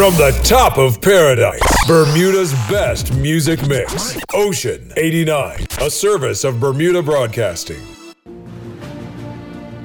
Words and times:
From 0.00 0.14
the 0.14 0.30
top 0.44 0.78
of 0.78 1.02
paradise, 1.02 1.60
Bermuda's 1.86 2.54
best 2.70 3.14
music 3.16 3.68
mix. 3.68 4.16
Ocean 4.32 4.90
89, 4.96 5.66
a 5.78 5.90
service 5.90 6.42
of 6.42 6.58
Bermuda 6.58 7.02
Broadcasting. 7.02 7.82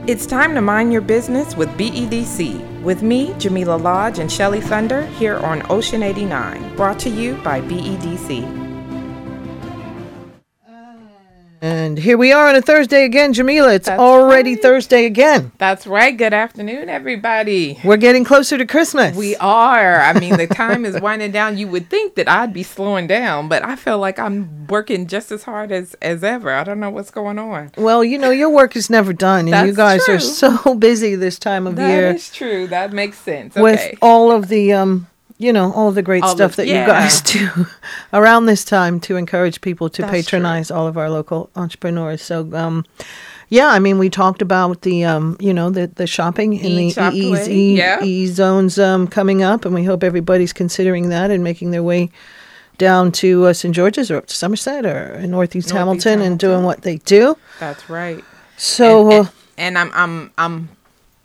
It's 0.08 0.26
time 0.26 0.56
to 0.56 0.62
mind 0.62 0.94
your 0.94 1.02
business 1.02 1.58
with 1.58 1.68
BEDC. 1.72 2.82
With 2.82 3.04
me, 3.04 3.34
Jamillah 3.34 3.84
Lodge 3.84 4.20
and 4.20 4.32
Shelly 4.32 4.62
Thunder 4.62 5.06
here 5.06 5.36
on 5.40 5.70
Ocean 5.70 6.02
89, 6.02 6.78
brought 6.78 6.98
to 7.00 7.10
you 7.10 7.34
by 7.44 7.60
BEDC. 7.60 8.65
And 11.66 11.98
here 11.98 12.16
we 12.16 12.32
are 12.32 12.48
on 12.48 12.56
a 12.56 12.62
Thursday 12.62 13.06
again, 13.06 13.34
Jamillah. 13.34 13.78
It's 13.78 13.88
That's 13.88 14.00
already 14.00 14.54
right. 14.54 14.62
Thursday 14.62 15.08
again. 15.08 15.52
That's 15.58 15.88
right. 15.88 16.16
Good 16.16 16.32
afternoon, 16.32 16.90
everybody. 16.90 17.80
We're 17.84 17.98
getting 17.98 18.24
closer 18.24 18.56
to 18.56 18.68
Christmas. 18.68 19.18
We 19.18 19.36
are. 19.38 20.00
I 20.00 20.14
mean, 20.20 20.38
the 20.38 20.46
time 20.46 20.86
is 20.86 21.02
winding 21.02 21.32
down. 21.32 21.58
You 21.58 21.68
would 21.70 21.90
think 21.90 22.14
that 22.18 22.30
I'd 22.30 22.54
be 22.54 22.62
slowing 22.62 23.08
down, 23.08 23.50
but 23.50 23.66
I 23.66 23.76
feel 23.78 23.98
like 23.98 24.20
I'm 24.20 24.68
working 24.68 25.08
just 25.08 25.32
as 25.32 25.42
hard 25.42 25.72
as, 25.72 25.96
as 26.04 26.24
ever. 26.24 26.54
I 26.54 26.64
don't 26.64 26.80
know 26.80 26.92
what's 26.92 27.10
going 27.10 27.40
on. 27.40 27.72
well, 27.80 28.04
you 28.04 28.20
know, 28.20 28.30
your 28.30 28.52
work 28.52 28.76
is 28.76 28.92
never 28.92 29.12
done, 29.12 29.52
and 29.52 29.68
you 29.68 29.74
guys 29.74 30.08
are 30.08 30.20
so 30.20 30.76
busy 30.78 31.16
this 31.16 31.40
time 31.40 31.66
of 31.66 31.78
That 31.78 31.90
year 31.90 32.12
is 32.12 32.30
true. 32.32 32.68
That 32.68 32.94
makes 32.94 33.18
sense. 33.18 33.56
with 33.56 33.98
all 34.04 34.32
of 34.32 34.50
the, 34.50 34.72
um, 34.74 35.08
you 35.38 35.52
know, 35.52 35.72
all 35.74 35.92
the 35.92 36.02
great 36.02 36.24
All 36.24 36.30
stuff 36.36 36.56
the- 36.56 36.64
that 36.64 36.68
yeah. 36.68 36.82
you 36.82 36.88
guys 36.88 37.22
do 37.34 37.68
around 38.14 38.46
this 38.46 38.64
time 38.64 39.00
to 39.02 39.18
encourage 39.18 39.62
people 39.62 39.90
to 39.90 40.02
That's 40.02 40.12
patronize 40.12 40.72
all 40.72 40.88
of 40.88 40.98
our 40.98 41.10
local 41.10 41.50
entrepreneurs. 41.56 42.22
So, 42.22 42.50
um, 42.54 42.86
yeah, 43.50 43.68
I 43.68 43.80
mean, 43.80 44.00
we 44.00 44.10
talked 44.10 44.42
about 44.42 44.82
the, 44.82 45.04
um, 45.06 45.38
you 45.40 45.54
know, 45.54 45.70
the, 45.70 45.88
the 45.88 46.08
shopping 46.08 46.54
in 46.54 46.76
the 46.76 46.92
EEZ 46.92 47.76
yeah. 47.76 48.04
E 48.04 48.28
zones 48.28 48.80
um, 48.80 49.08
coming 49.08 49.44
up, 49.44 49.66
and 49.66 49.76
we 49.76 49.84
hope 49.84 50.04
everybody's 50.04 50.54
considering 50.54 51.10
that 51.10 51.30
and 51.30 51.44
making 51.44 51.72
their 51.72 51.84
way 51.84 52.10
down 52.78 53.12
to 53.12 53.46
uh, 53.46 53.54
St. 53.54 53.74
George's 53.74 54.10
or 54.10 54.18
up 54.18 54.26
to 54.28 54.36
Somerset 54.36 54.86
or 54.86 55.14
in 55.16 55.32
Northeast, 55.32 55.70
Northeast 55.70 55.70
Hamilton, 55.72 56.22
and 56.22 56.40
doing 56.40 56.64
what 56.64 56.82
they 56.82 56.98
do. 56.98 57.38
That's 57.60 57.90
right. 57.90 58.24
So, 58.58 59.12
and, 59.12 59.28
uh, 59.28 59.30
and, 59.58 59.78
and 59.78 59.78
I'm 59.78 59.92
I'm 59.94 60.32
I'm 60.38 60.70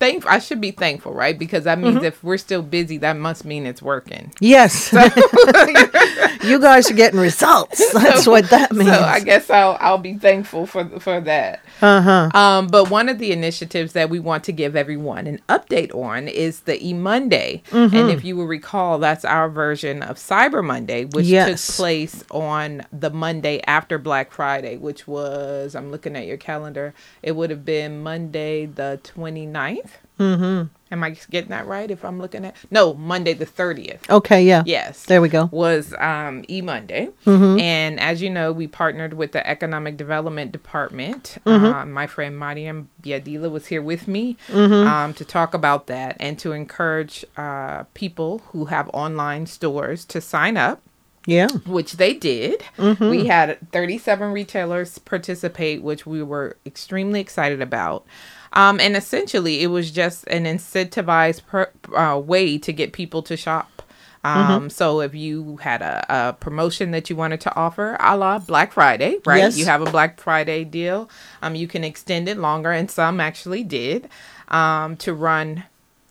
thankful. 0.01 0.31
I 0.31 0.39
should 0.41 0.61
be 0.61 0.73
thankful, 0.73 1.13
right? 1.13 1.39
Because 1.39 1.65
that 1.65 1.79
Mm-hmm. 1.79 1.95
means 1.95 2.03
if 2.05 2.25
we're 2.25 2.39
still 2.39 2.63
busy, 2.63 2.99
that 2.99 3.17
must 3.17 3.45
mean 3.45 3.67
it's 3.67 3.81
working. 3.83 4.33
yes, 4.41 4.93
you 6.43 6.59
guys 6.59 6.91
are 6.91 6.95
getting 6.95 7.21
results. 7.21 7.93
That's 7.93 8.27
what 8.27 8.49
that 8.51 8.73
means. 8.73 8.91
So 8.91 9.01
I 9.01 9.21
guess 9.21 9.51
I'll 9.51 9.77
I'll 9.81 9.99
be 9.99 10.15
thankful 10.15 10.67
for 10.67 10.85
for 11.01 11.21
that. 11.21 11.61
uh 11.83 12.01
huh. 12.01 12.31
Um, 12.39 12.67
but 12.69 12.91
one 12.91 13.09
of 13.09 13.19
the 13.19 13.33
initiatives 13.33 13.93
that 13.93 14.11
we 14.11 14.19
want 14.19 14.45
to 14.45 14.53
give 14.53 14.75
everyone 14.77 15.27
an 15.27 15.41
update 15.49 15.95
on 15.95 16.29
is 16.29 16.61
the 16.61 16.85
E 16.85 16.93
Monday, 16.93 17.63
Mm-hmm. 17.71 17.95
and 17.97 18.11
if 18.11 18.25
you 18.25 18.37
will 18.37 18.47
recall, 18.47 18.99
that's 18.99 19.25
our 19.25 19.49
version 19.49 20.03
of 20.03 20.17
Cyber 20.17 20.65
Monday, 20.65 21.05
which 21.05 21.27
Yes. 21.27 21.67
took 21.67 21.77
place 21.77 22.25
on 22.31 22.83
the 22.93 23.11
Monday 23.11 23.61
after 23.67 23.99
Black 23.99 24.33
Friday, 24.33 24.77
which 24.77 25.07
was 25.07 25.75
I'm 25.75 25.91
looking 25.91 26.17
at 26.17 26.27
your 26.27 26.37
calendar. 26.39 26.95
It 27.23 27.33
would 27.37 27.51
have 27.51 27.65
been 27.65 28.03
Monday 28.03 28.67
the 28.67 29.01
29th. 29.05 29.90
Mm-hmm. 30.21 30.69
Am 30.93 31.05
I 31.05 31.11
getting 31.31 31.51
that 31.51 31.67
right? 31.69 31.89
If 31.89 32.05
I'm 32.05 32.19
looking 32.21 32.45
at 32.45 32.57
no 32.71 32.95
Monday 32.95 33.33
the 33.33 33.47
30th. 33.47 34.11
Okay, 34.11 34.43
yeah. 34.45 34.65
Yes. 34.67 35.05
There 35.07 35.21
we 35.23 35.29
go. 35.29 35.49
Was 35.53 35.95
um, 35.99 36.45
E 36.49 36.61
Monday. 36.63 37.11
Mm-hmm. 37.27 37.61
And 37.61 38.01
as 38.01 38.21
you 38.21 38.29
know, 38.29 38.51
we 38.53 38.67
partnered 38.67 39.15
with 39.15 39.31
the 39.31 39.47
Economic 39.49 39.97
Development 39.97 40.51
Department. 40.51 41.39
Mm-hmm. 41.47 41.65
Uh, 41.65 41.87
my 41.87 42.09
friend 42.09 42.35
Maryem 42.37 42.87
Biadillah 43.03 43.51
was 43.53 43.67
here 43.67 43.83
with 43.83 44.09
me 44.09 44.37
Mm-hmm. 44.49 44.87
um, 44.89 45.15
to 45.15 45.25
talk 45.25 45.55
about 45.55 45.87
that 45.87 46.17
and 46.21 46.39
to 46.41 46.53
encourage 46.53 47.25
uh, 47.37 47.85
people 47.95 48.41
who 48.49 48.67
have 48.67 48.91
online 48.93 49.47
stores 49.47 50.05
to 50.07 50.21
sign 50.21 50.57
up 50.57 50.83
Yeah. 51.27 51.49
which 51.67 51.93
they 51.95 52.15
did. 52.15 52.65
Mm-hmm. 52.79 53.09
We 53.11 53.27
had 53.27 53.59
37 53.73 54.33
retailers 54.33 54.99
participate, 54.99 55.83
which 55.83 56.07
we 56.07 56.23
were 56.23 56.57
extremely 56.65 57.21
excited 57.21 57.61
about. 57.61 58.07
Um, 58.53 58.81
and 58.81 58.97
essentially, 58.97 59.63
it 59.63 59.69
was 59.69 59.91
just 59.91 60.27
an 60.27 60.45
incentivized 60.45 61.47
per, 61.47 61.71
uh, 61.95 62.19
way 62.19 62.59
to 62.59 62.73
get 62.73 62.93
people 62.93 63.23
to 63.25 63.37
shop. 63.37 63.83
Um, 64.25 64.47
Mm-hmm. 64.47 64.69
So 64.69 65.01
if 65.01 65.15
you 65.15 65.57
had 65.59 65.81
a, 65.83 66.05
a 66.09 66.33
promotion 66.35 66.91
that 66.91 67.09
you 67.09 67.17
wanted 67.17 67.41
to 67.43 67.55
offer, 67.57 67.97
a 68.01 68.17
la 68.17 68.39
Black 68.39 68.73
Friday, 68.73 69.19
right? 69.25 69.39
Yes. 69.39 69.57
You 69.57 69.65
have 69.67 69.81
a 69.81 69.91
Black 69.91 70.21
Friday 70.21 70.65
deal. 70.65 71.09
Um, 71.43 71.55
you 71.55 71.67
can 71.67 71.85
extend 71.85 72.29
it 72.29 72.37
longer, 72.37 72.71
and 72.71 72.91
some 72.91 73.19
actually 73.21 73.65
did 73.65 74.09
um, 74.49 74.97
to 74.99 75.15
run 75.15 75.65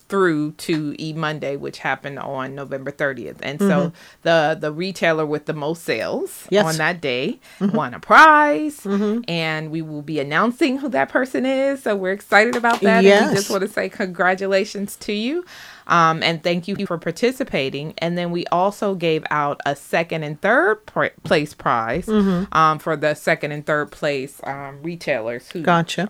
through 0.09 0.51
to 0.53 0.95
E 0.99 1.13
Monday, 1.13 1.55
which 1.55 1.79
happened 1.79 2.19
on 2.19 2.55
November 2.55 2.91
30th. 2.91 3.37
And 3.41 3.59
so 3.59 3.93
the 4.23 4.57
the 4.59 4.71
retailer 4.73 5.25
with 5.25 5.45
the 5.45 5.53
most 5.53 5.83
sales 5.83 6.29
Mm-hmm. 6.29 6.53
Yes. 6.53 6.61
Mm-hmm. 6.61 6.69
on 6.69 6.77
that 6.77 7.01
day 7.01 7.39
won 7.59 7.93
a 7.93 7.99
prize, 7.99 8.85
and 9.27 9.71
we 9.71 9.81
will 9.81 10.01
be 10.01 10.19
announcing 10.19 10.79
who 10.79 10.89
that 10.89 11.09
person 11.09 11.45
is. 11.45 11.83
So 11.83 11.95
we're 11.95 12.11
excited 12.13 12.55
about 12.55 12.81
that. 12.81 13.05
And 13.05 13.29
we 13.29 13.35
just 13.35 13.49
want 13.49 13.61
to 13.61 13.67
say 13.69 13.89
congratulations 13.89 14.95
to 14.97 15.13
you. 15.13 15.45
Um, 15.89 16.23
and 16.23 16.41
thank 16.41 16.67
you 16.69 16.85
for 16.85 16.97
participating. 16.97 17.93
And 17.97 18.17
then 18.17 18.31
we 18.31 18.45
also 18.47 18.95
gave 18.95 19.25
out 19.29 19.59
a 19.65 19.75
second 19.75 20.23
and 20.23 20.39
third 20.39 20.85
pr- 20.85 21.07
place 21.25 21.53
prize 21.53 22.05
Mm-hmm. 22.05 22.55
um, 22.57 22.79
for 22.79 22.95
the 22.95 23.13
second 23.15 23.51
and 23.51 23.65
third 23.65 23.91
place 23.91 24.39
um, 24.45 24.81
retailers 24.83 25.49
who 25.49 25.61
Gotcha. 25.61 26.07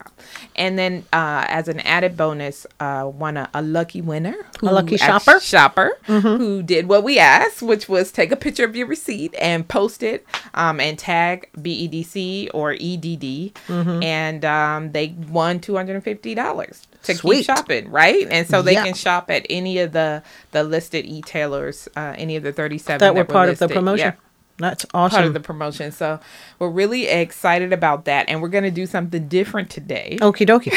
and 0.56 0.78
then, 0.78 1.06
uh, 1.14 1.46
as 1.48 1.68
an 1.68 1.80
added 1.82 2.16
bonus, 2.18 2.68
uh, 2.80 3.10
won 3.12 3.38
a, 3.38 3.50
a 3.54 3.62
lucky 3.62 4.02
winner, 4.02 4.36
who 4.60 4.68
lucky 4.70 4.96
act- 5.00 5.26
shopper? 5.26 5.40
shopper, 5.40 5.92
who 6.06 6.62
did 6.62 6.88
what 6.90 7.04
we 7.04 7.18
asked, 7.18 7.62
which 7.62 7.88
was 7.90 8.12
take 8.12 8.32
a 8.32 8.36
picture 8.36 8.66
of 8.66 8.76
your 8.76 8.88
receipt 8.88 9.34
and 9.40 9.68
post 9.68 10.04
it, 10.04 10.26
um, 10.54 10.80
and 10.80 11.00
tag 11.00 11.50
BEDC 11.58 12.50
or 12.54 12.74
EDD, 12.74 13.58
and 14.04 14.44
um, 14.46 14.92
they 14.92 15.16
won 15.30 15.60
two 15.60 15.76
hundred 15.76 15.96
and 15.96 16.04
fifty 16.04 16.36
dollars 16.36 16.88
to 17.04 17.16
Sweet. 17.16 17.38
keep 17.38 17.46
shopping, 17.46 17.90
right? 17.92 18.28
And 18.30 18.48
so 18.48 18.62
they 18.62 18.74
Yeah. 18.74 18.86
can 18.86 18.94
shop 18.94 19.30
at 19.30 19.46
any 19.50 19.80
of 19.80 19.92
the 19.94 20.24
the 20.52 20.64
listed 20.64 21.06
e-tailers, 21.06 21.88
uh, 21.96 22.14
any 22.18 22.36
of 22.36 22.44
the 22.44 22.52
thirty 22.52 22.78
seven 22.78 23.00
That 23.00 23.16
were 23.16 23.26
part 23.26 23.50
of 23.50 23.60
the 23.60 23.68
promotion. 23.70 24.14
Yeah 24.18 24.29
That's 24.60 24.86
part 24.86 25.14
of 25.14 25.34
the 25.34 25.40
promotion. 25.40 25.92
So 25.92 26.20
we're 26.60 26.70
really 26.70 27.08
excited 27.08 27.72
about 27.74 28.06
that, 28.06 28.28
and 28.30 28.42
we're 28.42 28.50
gonna 28.50 28.70
do 28.72 28.86
something 28.86 29.28
different 29.28 29.70
today. 29.70 30.18
Okie 30.22 30.46
dokie. 30.48 30.74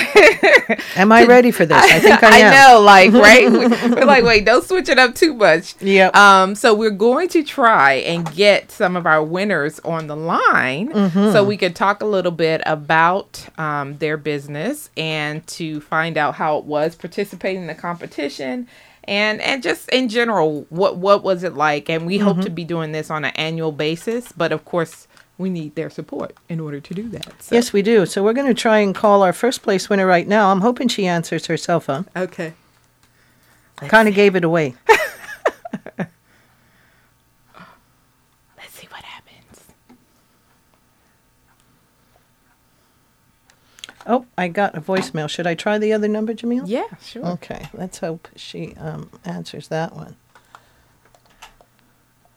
am 0.96 1.10
I 1.12 1.24
ready 1.24 1.50
for 1.50 1.66
this? 1.66 1.76
I 1.82 1.98
think 2.00 2.22
I 2.22 2.38
am. 2.38 2.52
know, 2.52 2.80
like 2.80 3.12
right. 3.12 3.50
we're 3.90 4.04
like, 4.04 4.24
wait, 4.24 4.44
don't 4.44 4.64
switch 4.64 4.88
it 4.88 4.98
up 4.98 5.14
too 5.14 5.34
much. 5.34 5.74
Yep. 5.82 6.14
Um. 6.14 6.54
So 6.54 6.74
we're 6.74 6.90
going 6.90 7.28
to 7.30 7.42
try 7.42 7.94
and 7.94 8.30
get 8.34 8.70
some 8.70 8.96
of 8.96 9.04
our 9.06 9.22
winners 9.22 9.80
on 9.80 10.06
the 10.06 10.16
line, 10.16 10.90
Mm-hmm. 10.92 11.32
so 11.32 11.42
we 11.44 11.56
could 11.56 11.74
talk 11.74 12.02
a 12.02 12.06
little 12.06 12.30
bit 12.32 12.60
about 12.66 13.46
um, 13.58 13.96
their 13.98 14.16
business 14.16 14.90
and 14.96 15.44
to 15.48 15.80
find 15.80 16.16
out 16.16 16.34
how 16.34 16.58
it 16.58 16.64
was 16.64 16.94
participating 16.94 17.62
in 17.62 17.66
the 17.66 17.74
competition. 17.74 18.68
And, 19.04 19.40
and 19.40 19.62
just 19.62 19.88
in 19.88 20.08
general, 20.08 20.66
what 20.70 20.96
what 20.96 21.22
was 21.24 21.42
it 21.42 21.54
like? 21.54 21.90
And 21.90 22.06
we 22.06 22.18
hope 22.18 22.36
to 22.38 22.44
Mm-hmm. 22.44 22.54
be 22.54 22.64
doing 22.64 22.92
this 22.92 23.10
on 23.10 23.24
an 23.24 23.32
annual 23.34 23.72
basis, 23.72 24.30
but 24.32 24.52
of 24.52 24.64
course, 24.64 25.08
we 25.38 25.50
need 25.50 25.74
their 25.74 25.90
support 25.90 26.36
in 26.48 26.60
order 26.60 26.78
to 26.80 26.94
do 26.94 27.08
that. 27.08 27.42
So. 27.42 27.54
Yes, 27.54 27.72
we 27.72 27.82
do. 27.82 28.06
So 28.06 28.22
we're 28.22 28.32
going 28.34 28.46
to 28.46 28.54
try 28.54 28.78
and 28.78 28.94
call 28.94 29.22
our 29.22 29.32
first 29.32 29.62
place 29.62 29.88
winner 29.88 30.06
right 30.06 30.28
now. 30.28 30.50
I'm 30.52 30.60
hoping 30.60 30.86
she 30.88 31.06
answers 31.06 31.46
her 31.46 31.56
cell 31.56 31.80
phone. 31.80 32.06
Okay. 32.16 32.52
Kind 33.76 34.08
of 34.08 34.14
gave 34.14 34.36
it 34.36 34.44
away. 34.44 34.74
Let's 35.98 36.10
see 38.70 38.86
what 38.88 39.02
happens. 39.02 39.64
Oh, 44.06 44.26
I 44.36 44.48
got 44.48 44.76
a 44.76 44.80
voicemail. 44.80 45.28
Should 45.28 45.46
I 45.46 45.54
try 45.54 45.78
the 45.78 45.92
other 45.92 46.08
number, 46.08 46.34
Jamil? 46.34 46.64
Yeah, 46.66 46.86
sure. 47.00 47.24
Okay, 47.24 47.68
let's 47.72 47.98
hope 47.98 48.28
she 48.36 48.74
um, 48.76 49.10
answers 49.24 49.68
that 49.68 49.94
one. 49.94 50.16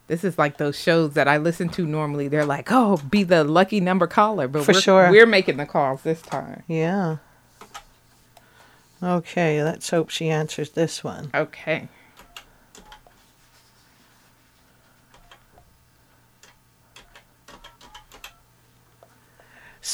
This 0.08 0.24
is 0.24 0.38
like 0.38 0.58
those 0.58 0.78
shows 0.80 1.14
that 1.14 1.28
I 1.28 1.38
listen 1.38 1.70
to 1.70 1.88
normally. 1.88 2.28
They're 2.28 2.46
like, 2.46 2.68
"Oh, 2.72 2.98
be 2.98 3.24
the 3.24 3.44
lucky 3.44 3.80
number 3.80 4.06
caller," 4.06 4.48
but 4.48 4.64
For 4.64 4.74
we're, 4.74 4.82
sure. 4.82 5.10
we're 5.10 5.26
making 5.26 5.58
the 5.58 5.66
calls 5.66 6.04
this 6.04 6.22
time. 6.22 6.62
Yeah. 6.68 7.18
Okay, 9.02 9.64
let's 9.64 9.90
hope 9.90 10.10
she 10.10 10.30
answers 10.30 10.72
this 10.72 11.04
one. 11.04 11.32
Okay. 11.34 11.88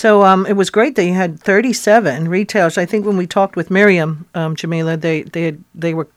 So 0.01 0.23
um, 0.23 0.47
it 0.47 0.53
was 0.53 0.71
great. 0.71 0.95
They 0.95 1.09
had 1.09 1.39
37 1.39 2.27
retailers. 2.27 2.75
I 2.75 2.87
think 2.87 3.05
when 3.05 3.17
we 3.17 3.27
talked 3.27 3.55
with 3.55 3.69
Maryem, 3.69 4.25
um, 4.33 4.55
Jamillah, 4.55 4.99
they 4.99 5.21
they 5.21 5.43
had, 5.43 5.63
they 5.75 5.93
were. 5.93 6.07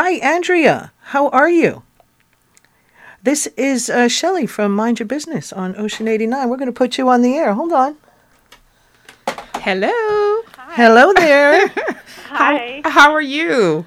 Hi, 0.00 0.12
Andrea. 0.12 0.90
How 1.12 1.28
are 1.28 1.50
you? 1.50 1.82
This 3.22 3.48
is 3.58 3.90
uh, 3.90 4.08
Shelley 4.08 4.46
from 4.46 4.74
Mind 4.74 4.98
Your 4.98 5.06
Business 5.06 5.52
on 5.52 5.76
Ocean 5.76 6.08
89. 6.08 6.48
We're 6.48 6.56
going 6.56 6.72
to 6.72 6.80
put 6.84 6.96
you 6.96 7.10
on 7.10 7.20
the 7.20 7.34
air. 7.36 7.52
Hold 7.52 7.74
on. 7.74 7.98
Hello. 9.56 9.92
Hi. 10.56 10.74
Hello 10.74 11.12
there. 11.12 11.68
Hi, 12.28 12.80
How 12.82 13.12
are 13.12 13.20
you? 13.20 13.84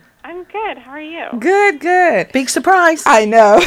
I'm 0.53 0.75
Good. 0.75 0.77
How 0.83 0.91
are 0.91 1.01
you? 1.01 1.27
Good, 1.39 1.79
good. 1.79 2.31
Big 2.31 2.49
surprise. 2.49 3.03
I 3.05 3.25
know. 3.25 3.59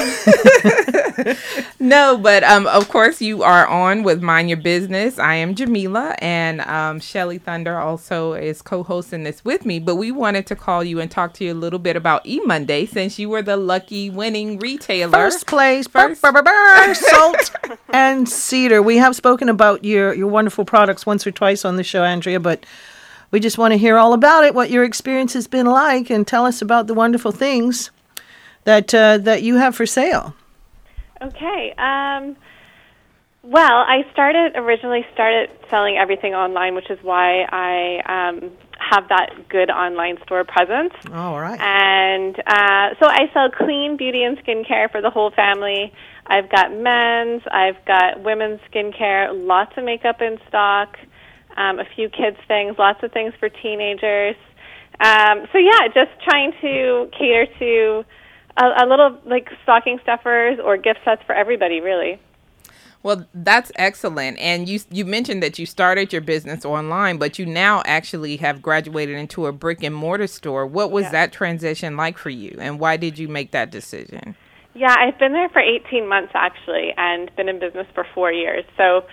no, 1.80 2.18
but 2.18 2.44
um, 2.44 2.66
of 2.66 2.88
course 2.88 3.20
you 3.20 3.42
are 3.42 3.66
on 3.66 4.02
with 4.02 4.22
Mind 4.22 4.48
Your 4.48 4.58
Business. 4.58 5.18
I 5.18 5.34
am 5.36 5.54
Jamillah, 5.54 6.16
and 6.18 6.60
um, 6.62 7.00
Shelly 7.00 7.38
Thunder 7.38 7.78
also 7.78 8.32
is 8.34 8.62
co-hosting 8.62 9.24
this 9.24 9.44
with 9.44 9.64
me. 9.64 9.78
But 9.78 9.96
we 9.96 10.10
wanted 10.10 10.46
to 10.46 10.56
call 10.56 10.84
you 10.84 11.00
and 11.00 11.10
talk 11.10 11.34
to 11.34 11.44
you 11.44 11.52
a 11.52 11.54
little 11.54 11.78
bit 11.78 11.96
about 11.96 12.26
E 12.26 12.40
Monday 12.44 12.86
since 12.86 13.18
you 13.18 13.28
were 13.28 13.42
the 13.42 13.56
lucky 13.56 14.10
winning 14.10 14.58
retailer. 14.58 15.12
First 15.12 15.46
place, 15.46 15.86
First. 15.86 16.22
Burr, 16.22 16.32
burr, 16.32 16.42
burr, 16.42 16.86
burr, 16.86 16.94
salt 16.94 17.50
and 17.90 18.28
cedar. 18.28 18.82
We 18.82 18.96
have 18.98 19.16
spoken 19.16 19.48
about 19.48 19.84
your 19.84 20.14
your 20.14 20.28
wonderful 20.28 20.64
products 20.64 21.06
once 21.06 21.26
or 21.26 21.30
twice 21.30 21.64
on 21.64 21.76
the 21.76 21.84
show, 21.84 22.04
Andrea, 22.04 22.40
but 22.40 22.64
we 23.34 23.40
just 23.40 23.58
want 23.58 23.72
to 23.72 23.76
hear 23.76 23.98
all 23.98 24.12
about 24.12 24.44
it, 24.44 24.54
what 24.54 24.70
your 24.70 24.84
experience 24.84 25.32
has 25.32 25.48
been 25.48 25.66
like, 25.66 26.08
and 26.08 26.24
tell 26.24 26.46
us 26.46 26.62
about 26.62 26.86
the 26.86 26.94
wonderful 26.94 27.32
things 27.32 27.90
that 28.62 28.94
uh, 28.94 29.18
that 29.18 29.42
you 29.42 29.56
have 29.56 29.74
for 29.74 29.86
sale. 29.86 30.36
Okay. 31.20 31.74
Um, 31.76 32.36
well, 33.42 33.78
I 33.88 34.06
started 34.12 34.52
originally 34.54 35.04
started 35.12 35.50
selling 35.68 35.96
everything 35.96 36.32
online, 36.32 36.76
which 36.76 36.88
is 36.90 36.98
why 37.02 37.42
I 37.42 38.02
um, 38.06 38.52
have 38.78 39.08
that 39.08 39.48
good 39.48 39.68
online 39.68 40.16
store 40.24 40.44
presence. 40.44 40.94
All 41.12 41.40
right. 41.40 41.60
And 41.60 42.38
uh, 42.38 42.94
so 43.00 43.08
I 43.08 43.28
sell 43.34 43.50
clean 43.50 43.96
beauty 43.96 44.22
and 44.22 44.38
skincare 44.44 44.92
for 44.92 45.00
the 45.02 45.10
whole 45.10 45.32
family. 45.32 45.92
I've 46.24 46.48
got 46.50 46.72
men's, 46.72 47.42
I've 47.50 47.84
got 47.84 48.22
women's 48.22 48.60
skincare, 48.70 49.28
lots 49.32 49.72
of 49.76 49.82
makeup 49.82 50.22
in 50.22 50.38
stock, 50.46 50.96
um, 51.56 51.78
a 51.78 51.84
few 51.96 52.08
kids 52.08 52.36
things, 52.48 52.76
lots 52.78 53.02
of 53.02 53.12
things 53.12 53.32
for 53.38 53.48
teenagers. 53.48 54.36
Um, 55.00 55.46
so 55.52 55.58
yeah, 55.58 55.88
just 55.88 56.10
trying 56.22 56.52
to 56.60 57.10
cater 57.18 57.46
to 57.58 58.04
a, 58.56 58.84
a 58.84 58.86
little 58.86 59.18
like 59.26 59.48
stocking 59.62 59.98
stuffers 60.02 60.58
or 60.62 60.76
gift 60.76 61.00
sets 61.04 61.22
for 61.26 61.34
everybody, 61.34 61.80
really. 61.80 62.20
Well, 63.02 63.26
that's 63.34 63.70
excellent. 63.76 64.38
And 64.38 64.66
you 64.66 64.80
you 64.90 65.04
mentioned 65.04 65.42
that 65.42 65.58
you 65.58 65.66
started 65.66 66.10
your 66.12 66.22
business 66.22 66.64
online, 66.64 67.18
but 67.18 67.38
you 67.38 67.44
now 67.44 67.82
actually 67.84 68.38
have 68.38 68.62
graduated 68.62 69.16
into 69.16 69.46
a 69.46 69.52
brick 69.52 69.82
and 69.82 69.94
mortar 69.94 70.26
store. 70.26 70.66
What 70.66 70.90
was 70.90 71.04
Yeah. 71.04 71.10
that 71.10 71.32
transition 71.32 71.96
like 71.98 72.16
for 72.16 72.30
you, 72.30 72.56
and 72.60 72.80
why 72.80 72.96
did 72.96 73.18
you 73.18 73.28
make 73.28 73.50
that 73.50 73.70
decision? 73.70 74.36
Yeah, 74.72 74.94
I've 74.98 75.18
been 75.18 75.32
there 75.32 75.50
for 75.50 75.60
18 75.60 76.08
months 76.08 76.32
actually, 76.34 76.94
and 76.96 77.30
been 77.36 77.48
in 77.48 77.58
business 77.58 77.86
for 77.94 78.06
four 78.14 78.32
years. 78.32 78.64
So 78.76 79.04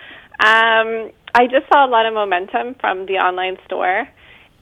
um, 0.42 1.10
I 1.34 1.46
just 1.46 1.68
saw 1.72 1.86
a 1.86 1.90
lot 1.90 2.04
of 2.06 2.14
momentum 2.14 2.74
from 2.80 3.06
the 3.06 3.14
online 3.14 3.56
store, 3.64 4.08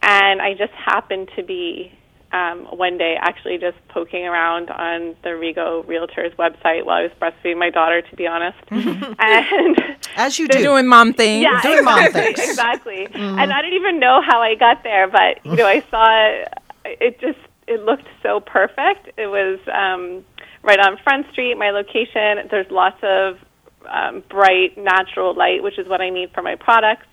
and 0.02 0.42
I 0.42 0.52
just 0.54 0.72
happened 0.72 1.30
to 1.36 1.42
be 1.42 1.92
um, 2.32 2.66
one 2.66 2.96
day 2.98 3.16
actually 3.18 3.58
just 3.58 3.76
poking 3.88 4.24
around 4.24 4.70
on 4.70 5.16
the 5.22 5.30
Rego 5.30 5.84
Realtors 5.86 6.34
website 6.36 6.84
while 6.84 6.98
I 6.98 7.02
was 7.02 7.10
breastfeeding 7.20 7.58
my 7.58 7.70
daughter, 7.70 8.02
to 8.02 8.16
be 8.16 8.26
honest. 8.26 8.58
and 8.70 9.98
As 10.16 10.38
you 10.38 10.46
do. 10.46 10.58
Doing 10.62 10.86
mom 10.86 11.12
things. 11.12 11.42
yeah, 11.42 11.60
doing 11.62 11.84
mom 11.84 12.04
exactly, 12.04 12.34
things. 12.34 12.38
exactly. 12.50 13.08
And 13.14 13.52
I 13.52 13.62
don't 13.62 13.72
even 13.72 13.98
know 13.98 14.20
how 14.24 14.40
I 14.40 14.54
got 14.54 14.82
there, 14.84 15.08
but 15.08 15.44
you 15.44 15.56
know, 15.56 15.66
I 15.66 15.80
saw 15.90 16.06
it. 16.28 16.48
It 16.84 17.20
just 17.20 17.38
it 17.66 17.80
looked 17.84 18.06
so 18.22 18.40
perfect. 18.40 19.10
It 19.16 19.26
was 19.26 19.58
um, 19.72 20.24
right 20.62 20.78
on 20.78 20.98
Front 21.02 21.26
Street, 21.32 21.54
my 21.56 21.70
location. 21.70 22.46
There's 22.50 22.70
lots 22.70 22.98
of 23.02 23.38
um, 23.88 24.22
bright, 24.28 24.76
natural 24.76 25.34
light, 25.34 25.62
which 25.62 25.78
is 25.78 25.86
what 25.88 26.00
I 26.00 26.10
need 26.10 26.32
for 26.32 26.42
my 26.42 26.56
products. 26.56 27.06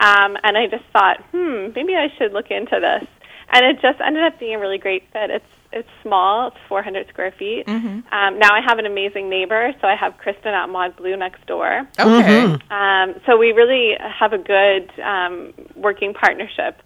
Um, 0.00 0.36
and 0.42 0.56
I 0.56 0.66
just 0.66 0.84
thought, 0.92 1.18
hmm, 1.30 1.68
maybe 1.74 1.94
I 1.94 2.08
should 2.18 2.32
look 2.32 2.50
into 2.50 2.80
this. 2.80 3.08
And 3.52 3.66
it 3.66 3.80
just 3.82 4.00
ended 4.00 4.24
up 4.24 4.38
being 4.40 4.54
a 4.54 4.58
really 4.58 4.78
great 4.78 5.04
fit. 5.12 5.30
It's 5.30 5.44
it's 5.72 5.88
small. 6.02 6.48
It's 6.48 6.56
400 6.68 7.08
square 7.08 7.32
feet. 7.38 7.64
Um, 8.12 8.38
now 8.38 8.50
I 8.52 8.60
have 8.66 8.78
an 8.78 8.84
amazing 8.84 9.30
neighbor, 9.30 9.72
so 9.80 9.88
I 9.88 9.96
have 9.96 10.18
Kristen 10.18 10.52
at 10.52 10.68
Mod 10.68 10.96
Blue 10.96 11.16
next 11.16 11.46
door. 11.46 11.88
Okay. 11.98 12.42
Um, 12.70 13.14
so 13.26 13.38
we 13.38 13.52
really 13.52 13.94
have 13.98 14.34
a 14.34 14.38
good 14.38 14.90
um, 15.00 15.54
working 15.74 16.12
partnership. 16.12 16.82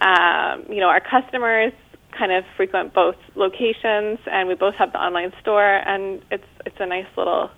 Um, 0.00 0.64
you 0.68 0.80
know, 0.80 0.88
our 0.88 1.00
customers 1.00 1.72
kind 2.16 2.32
of 2.32 2.44
frequent 2.56 2.92
both 2.94 3.16
locations, 3.34 4.18
and 4.26 4.48
we 4.48 4.54
both 4.54 4.74
have 4.74 4.92
the 4.92 4.98
online 4.98 5.32
store, 5.40 5.76
and 5.76 6.22
it's 6.30 6.46
it's 6.66 6.76
a 6.80 6.86
nice 6.86 7.06
little. 7.16 7.50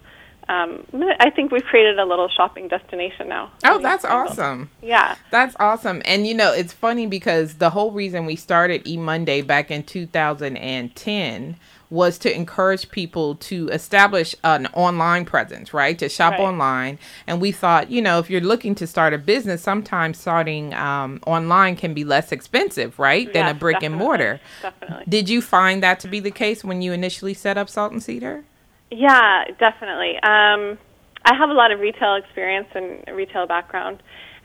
Um, 0.48 0.84
I 1.18 1.30
think 1.30 1.50
we've 1.50 1.64
created 1.64 1.98
a 1.98 2.04
little 2.04 2.28
shopping 2.28 2.68
destination 2.68 3.28
now. 3.28 3.50
Oh, 3.64 3.78
that's 3.78 4.04
awesome. 4.04 4.70
Yeah. 4.80 5.16
That's 5.30 5.56
awesome. 5.58 6.02
And 6.04 6.26
you 6.26 6.34
know, 6.34 6.52
it's 6.52 6.72
funny 6.72 7.06
because 7.06 7.54
the 7.54 7.70
whole 7.70 7.90
reason 7.90 8.26
we 8.26 8.36
started 8.36 8.86
E 8.86 8.96
Monday 8.96 9.42
back 9.42 9.70
in 9.72 9.82
2010 9.82 11.56
was 11.90 12.18
to 12.18 12.34
encourage 12.34 12.90
people 12.90 13.36
to 13.36 13.68
establish 13.68 14.34
an 14.42 14.66
online 14.74 15.24
presence, 15.24 15.72
right? 15.72 15.98
To 16.00 16.08
shop 16.08 16.32
Right. 16.32 16.40
online. 16.40 16.98
And 17.28 17.40
we 17.40 17.52
thought, 17.52 17.90
you 17.90 18.02
know, 18.02 18.18
if 18.18 18.28
you're 18.28 18.40
looking 18.40 18.74
to 18.76 18.86
start 18.88 19.14
a 19.14 19.18
business, 19.18 19.62
sometimes 19.62 20.18
starting 20.18 20.74
um, 20.74 21.20
online 21.26 21.76
can 21.76 21.94
be 21.94 22.04
less 22.04 22.32
expensive, 22.32 22.98
right? 22.98 23.32
Than 23.32 23.46
a 23.46 23.50
Yes, 23.50 23.58
brick 23.58 23.82
and 23.82 23.94
mortar. 23.94 24.40
Definitely. 24.62 25.04
Did 25.08 25.28
you 25.28 25.40
find 25.40 25.82
that 25.82 26.00
to 26.00 26.08
be 26.08 26.18
the 26.20 26.32
case 26.32 26.64
when 26.64 26.82
you 26.82 26.92
initially 26.92 27.34
set 27.34 27.56
up 27.56 27.68
Salt 27.68 27.92
and 27.92 28.02
Cedar? 28.02 28.44
Yeah, 28.90 29.44
definitely. 29.58 30.16
Um, 30.16 30.78
I 31.24 31.34
have 31.34 31.50
a 31.50 31.54
lot 31.54 31.72
of 31.72 31.80
retail 31.80 32.14
experience 32.14 32.68
and 32.74 33.02
retail 33.16 33.46
background, 33.46 34.02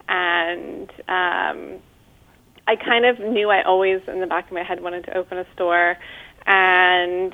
and 0.09 0.89
um, 1.07 1.79
I 2.67 2.75
kind 2.75 3.05
of 3.05 3.19
knew 3.19 3.49
I 3.49 3.61
always, 3.63 4.01
in 4.07 4.19
the 4.19 4.27
back 4.27 4.47
of 4.47 4.53
my 4.53 4.63
head, 4.63 4.81
wanted 4.81 5.05
to 5.05 5.17
open 5.17 5.37
a 5.37 5.45
store, 5.53 5.95
and 6.47 7.33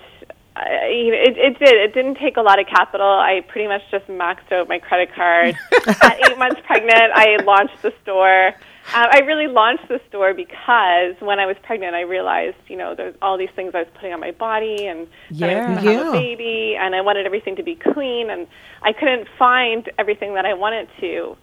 I, 0.56 0.90
you 0.90 1.12
know, 1.12 1.18
it, 1.18 1.38
it 1.38 1.60
did. 1.60 1.76
It 1.76 1.94
didn't 1.94 2.16
take 2.16 2.36
a 2.38 2.42
lot 2.42 2.60
of 2.60 2.68
capital. 2.68 3.08
I 3.08 3.42
pretty 3.48 3.68
much 3.68 3.82
just 3.90 4.08
maxed 4.08 4.52
out 4.52 4.68
my 4.68 4.80
credit 4.80 5.14
card. 5.14 5.56
At 6.02 6.20
eight 6.28 6.38
months 6.38 6.60
pregnant, 6.66 7.12
I 7.14 7.38
launched 7.44 7.82
the 7.84 7.94
store. 8.02 8.54
Uh, 8.94 9.08
I 9.12 9.20
really 9.20 9.48
launched 9.48 9.88
the 9.90 10.00
store 10.08 10.34
because 10.34 11.16
when 11.20 11.40
I 11.40 11.46
was 11.46 11.58
pregnant, 11.64 11.94
I 11.94 12.02
realized, 12.02 12.56
you 12.68 12.78
know, 12.78 12.96
there's 12.96 13.16
all 13.22 13.38
these 13.38 13.50
things 13.56 13.72
I 13.76 13.80
was 13.80 13.88
putting 13.96 14.14
on 14.14 14.20
my 14.20 14.32
body, 14.32 14.88
and 14.88 15.08
then 15.30 15.50
I 15.50 15.54
was 15.56 15.84
Yeah. 15.84 15.94
have 15.98 16.08
a 16.08 16.12
baby, 16.12 16.78
and 16.80 16.96
I 16.96 17.02
wanted 17.02 17.26
everything 17.26 17.56
to 17.58 17.64
be 17.64 17.76
clean, 17.76 18.30
and 18.30 18.48
I 18.82 18.94
couldn't 18.94 19.28
find 19.38 19.90
everything 19.98 20.34
that 20.36 20.46
I 20.46 20.54
wanted 20.54 20.88
to 21.02 21.36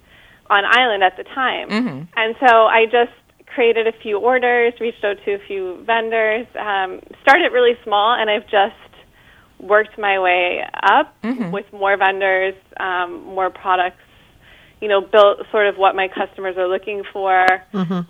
on 0.50 0.64
island 0.64 1.02
at 1.02 1.16
the 1.16 1.24
time. 1.24 1.68
And 2.16 2.34
so 2.40 2.66
I 2.66 2.86
just 2.86 3.12
created 3.46 3.86
a 3.86 3.92
few 3.92 4.18
orders, 4.18 4.72
reached 4.80 5.04
out 5.04 5.16
to 5.24 5.34
a 5.34 5.38
few 5.46 5.82
vendors, 5.84 6.46
um, 6.58 7.00
started 7.22 7.52
really 7.52 7.76
small, 7.84 8.14
and 8.14 8.28
I've 8.30 8.46
just 8.48 8.74
worked 9.60 9.96
my 9.98 10.18
way 10.18 10.64
up 10.82 11.14
with 11.52 11.66
more 11.72 11.96
vendors, 11.96 12.54
um, 12.78 13.24
more 13.24 13.50
products. 13.50 14.00
You 14.80 14.88
know, 14.88 15.00
built 15.00 15.38
sort 15.50 15.66
of 15.66 15.76
what 15.76 15.94
my 15.94 16.08
customers 16.08 16.56
are 16.58 16.68
looking 16.68 17.04
for. 17.12 17.46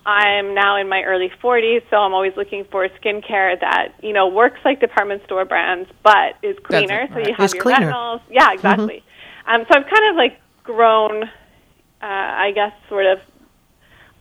I'm 0.05 0.53
now 0.53 0.77
in 0.77 0.89
my 0.89 1.03
early 1.03 1.31
40s, 1.41 1.83
so 1.89 1.97
I'm 1.97 2.13
always 2.13 2.33
looking 2.35 2.65
for 2.65 2.87
skincare 2.89 3.59
that 3.59 3.93
you 4.01 4.13
know 4.13 4.27
works 4.27 4.59
like 4.65 4.79
department 4.79 5.23
store 5.25 5.45
brands, 5.45 5.89
but 6.03 6.35
is 6.43 6.57
cleaner. 6.63 7.07
So 7.13 7.19
you 7.19 7.33
have 7.33 7.45
Is 7.45 7.53
your 7.53 7.63
cleaner. 7.63 7.91
retinols. 7.91 8.21
Yeah, 8.29 8.51
exactly. 8.51 9.03
Um, 9.47 9.65
so 9.69 9.79
I've 9.79 9.87
kind 9.87 10.09
of 10.09 10.15
like 10.15 10.41
grown, 10.63 11.23
uh, 11.23 11.27
I 12.01 12.51
guess, 12.53 12.73
sort 12.89 13.05
of 13.05 13.19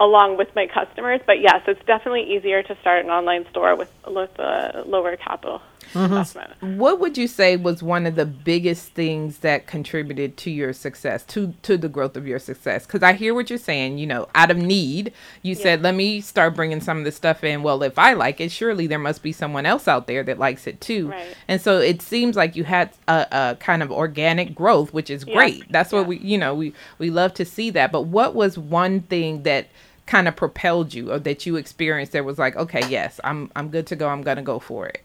along 0.00 0.36
with 0.36 0.48
my 0.54 0.66
customers. 0.66 1.20
But 1.26 1.40
yes, 1.40 1.62
it's 1.66 1.84
definitely 1.86 2.34
easier 2.36 2.62
to 2.62 2.76
start 2.80 3.04
an 3.04 3.10
online 3.10 3.46
store 3.50 3.74
with 3.74 3.90
with 4.06 4.38
a 4.38 4.84
lower 4.86 5.16
capital 5.16 5.60
Mm-hmm. 5.94 6.04
investment. 6.12 6.62
What 6.78 7.00
would 7.00 7.16
you 7.16 7.26
say 7.28 7.56
was 7.56 7.82
one 7.82 8.06
of 8.06 8.14
the 8.16 8.26
biggest 8.26 8.88
things 8.90 9.38
that 9.38 9.66
contributed 9.66 10.36
to 10.38 10.50
your 10.50 10.72
success, 10.72 11.22
to 11.26 11.54
to 11.62 11.76
the 11.76 11.88
growth 11.88 12.16
of 12.16 12.26
your 12.26 12.38
success? 12.38 12.86
Because 12.86 13.02
I 13.02 13.12
hear 13.14 13.32
what 13.34 13.48
you're 13.50 13.58
saying. 13.58 13.98
You 13.98 14.06
know, 14.06 14.28
out 14.34 14.50
of 14.50 14.56
need, 14.56 15.12
you 15.42 15.54
said, 15.54 15.82
"Let 15.82 15.94
me 15.94 16.20
start 16.20 16.54
bringing 16.54 16.80
some 16.80 16.98
of 16.98 17.04
this 17.04 17.16
stuff 17.16 17.44
in." 17.44 17.62
Well, 17.62 17.82
if 17.82 17.98
I 17.98 18.12
like 18.14 18.40
it, 18.40 18.50
surely 18.50 18.86
there 18.86 18.98
must 18.98 19.22
be 19.22 19.32
someone 19.32 19.66
else 19.66 19.86
out 19.88 20.06
there 20.06 20.22
that 20.24 20.38
likes 20.38 20.66
it 20.66 20.80
too. 20.80 21.08
Right. 21.10 21.36
And 21.48 21.60
so 21.60 21.78
it 21.78 22.02
seems 22.02 22.36
like 22.36 22.56
you 22.56 22.64
had 22.64 22.90
a, 23.08 23.26
a 23.30 23.56
kind 23.60 23.82
of 23.82 23.92
organic 23.92 24.54
growth, 24.54 24.92
which 24.92 25.10
is 25.10 25.24
Yeah. 25.26 25.34
great. 25.34 25.70
That's 25.70 25.92
what 25.92 26.06
we, 26.06 26.18
you 26.18 26.38
know, 26.38 26.54
we 26.54 26.72
we 26.98 27.10
love 27.10 27.34
to 27.34 27.44
see 27.44 27.70
that. 27.70 27.92
But 27.92 28.02
what 28.02 28.34
was 28.34 28.58
one 28.58 29.00
thing 29.02 29.42
that 29.44 29.68
kind 30.06 30.26
of 30.28 30.34
propelled 30.36 30.92
you, 30.92 31.12
or 31.12 31.18
that 31.20 31.46
you 31.46 31.56
experienced 31.56 32.12
that 32.12 32.24
was 32.24 32.38
like, 32.38 32.56
okay, 32.56 32.82
yes, 32.88 33.20
I'm 33.24 33.50
I'm 33.54 33.68
good 33.68 33.86
to 33.88 33.96
go. 33.96 34.08
I'm 34.08 34.22
gonna 34.22 34.42
go 34.42 34.58
for 34.58 34.86
it. 34.86 35.03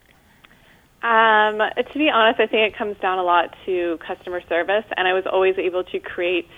Um, 1.02 1.60
to 1.60 1.94
be 1.98 2.10
honest, 2.10 2.40
I 2.42 2.48
think 2.48 2.74
it 2.74 2.78
comes 2.78 2.98
down 2.98 3.20
a 3.20 3.24
lot 3.24 3.56
to 3.66 3.98
customer 4.06 4.42
service, 4.50 4.86
and 4.98 5.08
I 5.08 5.14
was 5.14 5.26
always 5.26 5.58
able 5.58 5.84
to 5.86 6.00
create 6.00 6.50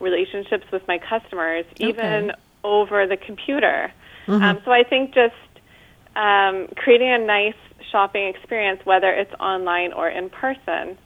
relationships 0.00 0.64
with 0.72 0.86
my 0.88 0.98
customers, 0.98 1.64
even 1.78 2.32
over 2.64 3.06
the 3.06 3.16
computer. 3.16 3.92
Um, 4.42 4.58
so 4.64 4.72
I 4.72 4.82
think 4.82 5.14
just 5.14 5.34
um, 6.16 6.68
creating 6.76 7.12
a 7.12 7.18
nice 7.18 7.54
shopping 7.92 8.26
experience, 8.26 8.80
whether 8.84 9.12
it's 9.12 9.32
online 9.34 9.92
or 9.92 10.08
in 10.08 10.30
person, 10.30 10.98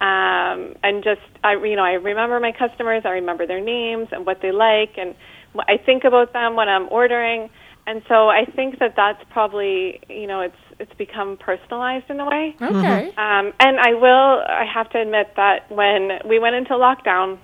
um, 0.00 0.74
and 0.82 1.04
just 1.04 1.20
I, 1.44 1.52
you 1.54 1.76
know, 1.76 1.84
I 1.84 1.92
remember 1.92 2.40
my 2.40 2.52
customers, 2.52 3.02
I 3.04 3.10
remember 3.10 3.46
their 3.46 3.60
names 3.60 4.08
and 4.10 4.24
what 4.26 4.40
they 4.40 4.52
like, 4.52 4.96
and 4.96 5.14
I 5.68 5.76
think 5.76 6.04
about 6.04 6.32
them 6.32 6.56
when 6.56 6.68
I'm 6.68 6.88
ordering. 6.90 7.50
And 7.86 8.02
so 8.08 8.28
I 8.28 8.44
think 8.44 8.78
that 8.78 8.94
that's 8.96 9.22
probably, 9.30 10.00
you 10.08 10.26
know, 10.26 10.40
it's 10.40 10.56
it's 10.82 10.92
become 10.94 11.36
personalized 11.36 12.10
in 12.10 12.18
a 12.18 12.28
way. 12.28 12.56
Okay. 12.60 13.08
Um, 13.16 13.52
and 13.60 13.78
I 13.78 13.94
will, 13.94 14.42
I 14.44 14.64
have 14.64 14.90
to 14.90 15.00
admit 15.00 15.32
that 15.36 15.70
when 15.70 16.18
we 16.28 16.40
went 16.40 16.56
into 16.56 16.72
lockdown, 16.72 17.38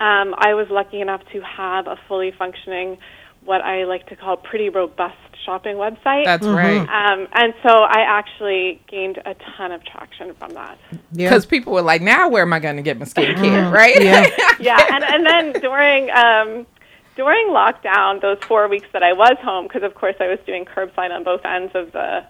um, 0.00 0.34
I 0.36 0.54
was 0.54 0.66
lucky 0.68 1.00
enough 1.00 1.22
to 1.32 1.40
have 1.40 1.86
a 1.86 1.96
fully 2.08 2.32
functioning, 2.32 2.98
what 3.44 3.60
I 3.60 3.84
like 3.84 4.08
to 4.08 4.16
call 4.16 4.36
pretty 4.36 4.70
robust 4.70 5.14
shopping 5.46 5.76
website. 5.76 6.24
That's 6.24 6.44
right. 6.44 6.80
um, 6.80 7.28
and 7.32 7.54
so 7.62 7.68
I 7.68 8.00
actually 8.00 8.82
gained 8.88 9.18
a 9.18 9.34
ton 9.56 9.70
of 9.70 9.84
traction 9.84 10.34
from 10.34 10.54
that. 10.54 10.78
Yeah. 11.12 11.28
Because 11.30 11.46
people 11.46 11.72
were 11.72 11.82
like, 11.82 12.02
now 12.02 12.28
where 12.28 12.42
am 12.42 12.52
I 12.52 12.58
going 12.58 12.76
to 12.76 12.82
get 12.82 12.98
my 12.98 13.04
skincare, 13.04 13.72
right? 13.72 14.02
Yeah. 14.02 14.26
yeah, 14.60 14.94
and 14.94 15.04
and 15.04 15.24
then 15.24 15.62
during 15.62 16.10
um, 16.10 16.66
during 17.14 17.48
lockdown, 17.48 18.20
those 18.20 18.38
four 18.46 18.66
weeks 18.68 18.88
that 18.92 19.04
I 19.04 19.12
was 19.12 19.36
home, 19.42 19.68
because 19.68 19.84
of 19.84 19.94
course 19.94 20.16
I 20.18 20.26
was 20.26 20.40
doing 20.44 20.64
curbside 20.64 21.12
on 21.12 21.22
both 21.22 21.44
ends 21.44 21.72
of 21.76 21.92
the 21.92 22.26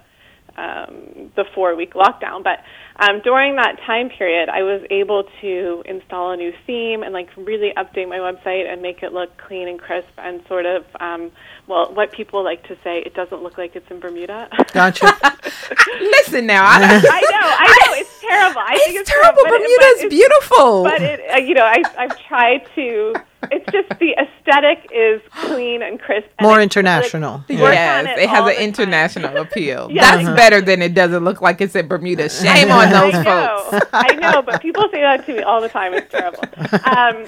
um, 0.58 1.30
the 1.36 1.44
four 1.54 1.74
week 1.76 1.94
lockdown. 1.94 2.42
But 2.42 2.58
um, 3.04 3.20
during 3.22 3.56
that 3.56 3.76
time 3.86 4.08
period, 4.10 4.48
I 4.48 4.62
was 4.62 4.82
able 4.90 5.22
to 5.40 5.82
install 5.86 6.32
a 6.32 6.36
new 6.36 6.52
theme 6.66 7.02
and 7.04 7.12
like 7.14 7.28
really 7.36 7.72
update 7.76 8.08
my 8.08 8.18
website 8.18 8.70
and 8.70 8.82
make 8.82 9.02
it 9.02 9.12
look 9.12 9.30
clean 9.38 9.68
and 9.68 9.78
crisp 9.78 10.08
and 10.18 10.42
sort 10.48 10.66
of 10.66 10.84
um, 11.00 11.30
well, 11.68 11.94
what 11.94 12.10
people 12.12 12.42
like 12.42 12.62
to 12.68 12.76
say, 12.82 12.98
it 13.06 13.14
doesn't 13.14 13.42
look 13.42 13.56
like 13.56 13.76
it's 13.76 13.88
in 13.90 14.00
Bermuda. 14.00 14.48
Gotcha. 14.72 15.06
Listen 16.00 16.46
now, 16.46 16.64
I, 16.64 16.76
I 16.76 16.80
know, 16.80 17.46
I 17.64 17.66
know, 17.86 17.94
it's 18.00 18.20
terrible. 18.20 18.60
I 18.60 18.78
think 18.84 18.98
it's 18.98 19.00
it's 19.00 19.10
terrible. 19.10 19.42
but 19.44 19.52
it- 19.60 19.78
but 19.78 19.86
Bermuda's 19.86 20.10
beautiful. 20.10 20.82
but 20.84 21.02
it, 21.02 21.20
uh, 21.30 21.36
you 21.38 21.54
know, 21.54 21.64
I, 21.64 21.82
I've 21.96 22.18
tried 22.26 22.66
to. 22.74 23.14
It's 23.52 23.70
just 23.70 23.88
the 24.00 24.16
aesthetic 24.18 24.90
is 24.92 25.20
clean 25.30 25.80
and 25.82 26.00
crisp. 26.00 26.26
and 26.38 26.46
More 26.48 26.60
international. 26.60 27.44
like, 27.48 27.58
yes, 27.58 28.18
it, 28.18 28.22
it 28.22 28.28
has 28.28 28.40
an 28.40 28.46
the 28.46 28.54
time. 28.54 28.62
international 28.62 29.36
appeal. 29.46 29.88
Yeah. 29.92 30.02
That's 30.16 30.26
Uh-huh. 30.26 30.36
better 30.36 30.60
than 30.60 30.82
it 30.82 30.94
doesn't 30.94 31.24
look 31.24 31.40
like 31.40 31.60
it's 31.60 31.76
in 31.76 31.86
Bermuda. 31.86 32.28
Shame 32.28 32.70
on 32.72 32.90
those 32.90 33.14
I 33.14 33.22
folks. 33.24 33.72
know, 33.72 33.80
I 33.92 34.14
know, 34.16 34.42
but 34.42 34.60
people 34.60 34.88
say 34.92 35.00
that 35.02 35.24
to 35.26 35.34
me 35.34 35.42
all 35.42 35.60
the 35.60 35.68
time. 35.68 35.94
It's 35.94 36.10
terrible. 36.10 36.42
Um, 36.84 37.26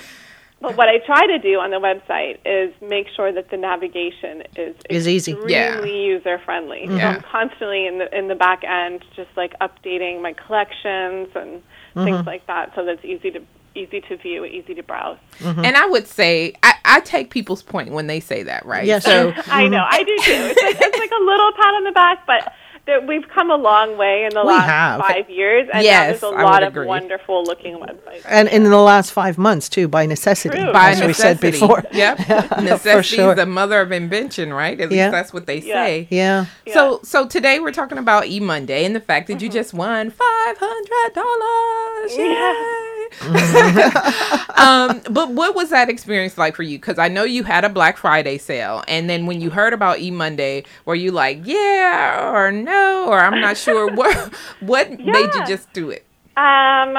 but 0.61 0.76
what 0.76 0.88
I 0.88 0.99
try 0.99 1.26
to 1.26 1.38
do 1.38 1.59
on 1.61 1.71
the 1.71 1.79
website 1.81 2.38
is 2.45 2.75
make 2.83 3.07
sure 3.17 3.33
that 3.33 3.49
the 3.50 3.57
navigation 3.57 4.43
is 4.57 4.75
Is 4.90 5.09
easy. 5.09 5.33
extremely 5.33 5.52
Yeah. 5.55 5.85
user 5.85 6.38
friendly. 6.45 6.87
So 6.88 6.97
I'm 6.97 7.23
constantly 7.23 7.87
in 7.87 7.99
the 7.99 8.14
in 8.19 8.29
the 8.29 8.35
back 8.35 8.62
end, 8.64 9.02
just 9.17 9.31
like 9.37 9.55
updating 9.61 10.21
my 10.21 10.33
collections 10.35 11.29
and 11.35 11.62
things 11.95 12.26
like 12.26 12.47
that, 12.49 12.73
so 12.75 12.85
that 12.85 12.95
it's 12.97 13.05
easy 13.05 13.31
to 13.31 13.40
easy 13.75 14.00
to 14.03 14.17
view, 14.17 14.45
easy 14.45 14.75
to 14.75 14.83
browse. 14.83 15.19
And 15.41 15.77
I 15.77 15.87
would 15.87 16.07
say, 16.07 16.55
I, 16.62 16.75
I 16.85 17.00
take 17.00 17.31
people's 17.31 17.62
point 17.62 17.91
when 17.91 18.07
they 18.07 18.21
say 18.21 18.43
that, 18.45 18.67
right? 18.67 18.85
Yes. 18.87 19.05
So 19.05 19.33
I 19.47 19.69
know, 19.69 19.85
I 19.89 20.03
do 20.03 20.17
too. 20.23 20.33
It's 20.33 20.62
like, 20.62 20.77
it's 20.81 20.99
like 20.99 21.11
a 21.11 21.23
little 21.25 21.53
pat 21.53 21.75
on 21.75 21.85
the 21.85 21.93
back, 21.93 22.27
but 22.27 22.53
there, 22.87 23.00
we've 23.07 23.29
come 23.29 23.50
a 23.50 23.57
long 23.57 23.99
way 23.99 24.25
in 24.25 24.31
the 24.35 24.41
We 24.41 24.49
last 24.49 24.65
have. 24.67 25.00
five 25.03 25.29
years, 25.29 25.69
and 25.73 25.85
Yes, 25.85 26.23
now 26.23 26.31
there's 26.31 26.35
a 26.35 26.37
I 26.39 26.45
would 26.45 26.50
lot 26.50 26.62
of 26.62 26.69
agree. 26.73 26.87
wonderful 26.87 27.45
looking 27.45 27.77
websites. 27.77 28.23
And 28.27 28.49
in 28.49 28.65
the 28.65 28.77
last 28.79 29.12
five 29.12 29.37
months, 29.37 29.69
too, 29.69 29.87
by 29.87 30.07
necessity, 30.07 30.57
True. 30.59 30.73
by 30.73 30.93
as 30.93 31.03
we 31.03 31.12
said 31.12 31.41
before. 31.41 31.85
Yep. 31.93 32.19
Necessity 32.62 33.17
sure. 33.17 33.31
is 33.33 33.37
the 33.37 33.45
mother 33.47 33.81
of 33.83 33.93
invention, 33.93 34.53
right? 34.53 34.81
At 34.81 34.89
least 34.89 34.97
Yeah. 34.97 35.11
that's 35.11 35.33
what 35.33 35.47
they 35.47 35.59
Yeah. 35.59 35.75
say. 35.85 36.09
Yeah. 36.11 36.47
yeah. 36.67 36.73
So 36.75 37.00
so 37.05 37.27
today 37.29 37.61
we're 37.61 37.71
talking 37.73 37.99
about 37.99 38.27
E 38.27 38.41
Monday 38.41 38.85
and 38.87 38.97
the 38.97 39.00
fact 39.00 39.27
that 39.29 39.43
you 39.43 39.49
Mm-hmm. 39.50 39.59
just 39.59 39.75
won 39.75 40.11
five 40.11 40.57
hundred 40.59 41.15
dollars. 41.15 42.17
Yeah. 42.17 42.80
um, 44.57 45.00
but 45.11 45.31
what 45.33 45.55
was 45.55 45.71
that 45.71 45.88
experience 45.88 46.38
like 46.38 46.57
for 46.57 46.62
you? 46.62 46.79
Because 46.79 46.99
I 46.99 47.09
know 47.09 47.25
you 47.25 47.45
had 47.45 47.64
a 47.64 47.69
Black 47.69 47.97
Friday 47.97 48.38
sale, 48.38 48.85
and 48.88 49.09
then 49.11 49.26
when 49.26 49.40
you 49.40 49.50
heard 49.50 49.73
about 49.73 50.00
E 50.00 50.11
Monday, 50.11 50.64
were 50.85 50.95
you 50.95 51.11
like, 51.12 51.40
yeah 51.45 52.31
or 52.33 52.52
no, 52.52 53.07
or 53.09 53.21
I'm 53.21 53.40
not 53.40 53.57
sure? 53.57 53.90
what 53.95 54.35
what 54.61 54.90
made 54.90 55.35
you 55.35 55.45
just 55.47 55.73
do 55.73 55.90
it? 55.90 56.07
Um, 56.37 56.95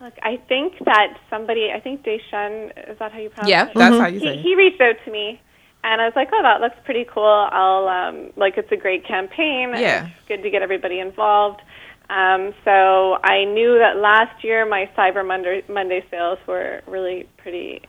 look, 0.00 0.14
I 0.22 0.38
think 0.48 0.74
that 0.84 1.18
somebody, 1.30 1.70
I 1.74 1.80
think 1.80 2.02
Deshen, 2.04 2.72
is 2.90 2.98
that 2.98 3.12
how 3.12 3.18
you 3.18 3.30
pronounce 3.30 3.48
Yeah, 3.50 3.66
it? 3.66 3.72
Yeah, 3.76 3.90
that's 3.90 3.96
how 3.98 4.06
you 4.06 4.20
he, 4.20 4.26
say. 4.26 4.34
it. 4.34 4.42
he 4.42 4.54
reached 4.56 4.80
out 4.80 4.96
to 5.04 5.10
me 5.10 5.40
and 5.84 6.00
I 6.00 6.06
was 6.06 6.14
like, 6.16 6.28
"Oh, 6.32 6.42
that 6.42 6.60
looks 6.60 6.76
pretty 6.84 7.04
cool. 7.04 7.24
I'll 7.52 7.88
um 7.88 8.30
like 8.36 8.56
it's 8.58 8.70
a 8.72 8.76
great 8.76 9.06
campaign. 9.06 9.70
Yeah. 9.76 10.06
It's 10.06 10.28
good 10.28 10.42
to 10.42 10.50
get 10.50 10.62
everybody 10.62 10.98
involved." 11.00 11.62
Um 12.10 12.54
so 12.64 13.16
I 13.22 13.44
knew 13.44 13.78
that 13.78 13.96
last 13.98 14.42
year 14.44 14.64
my 14.66 14.90
Cyber 14.96 15.26
Monday 15.26 15.62
Monday 15.68 16.04
sales 16.10 16.38
were 16.46 16.82
really 16.86 17.28
pretty 17.38 17.82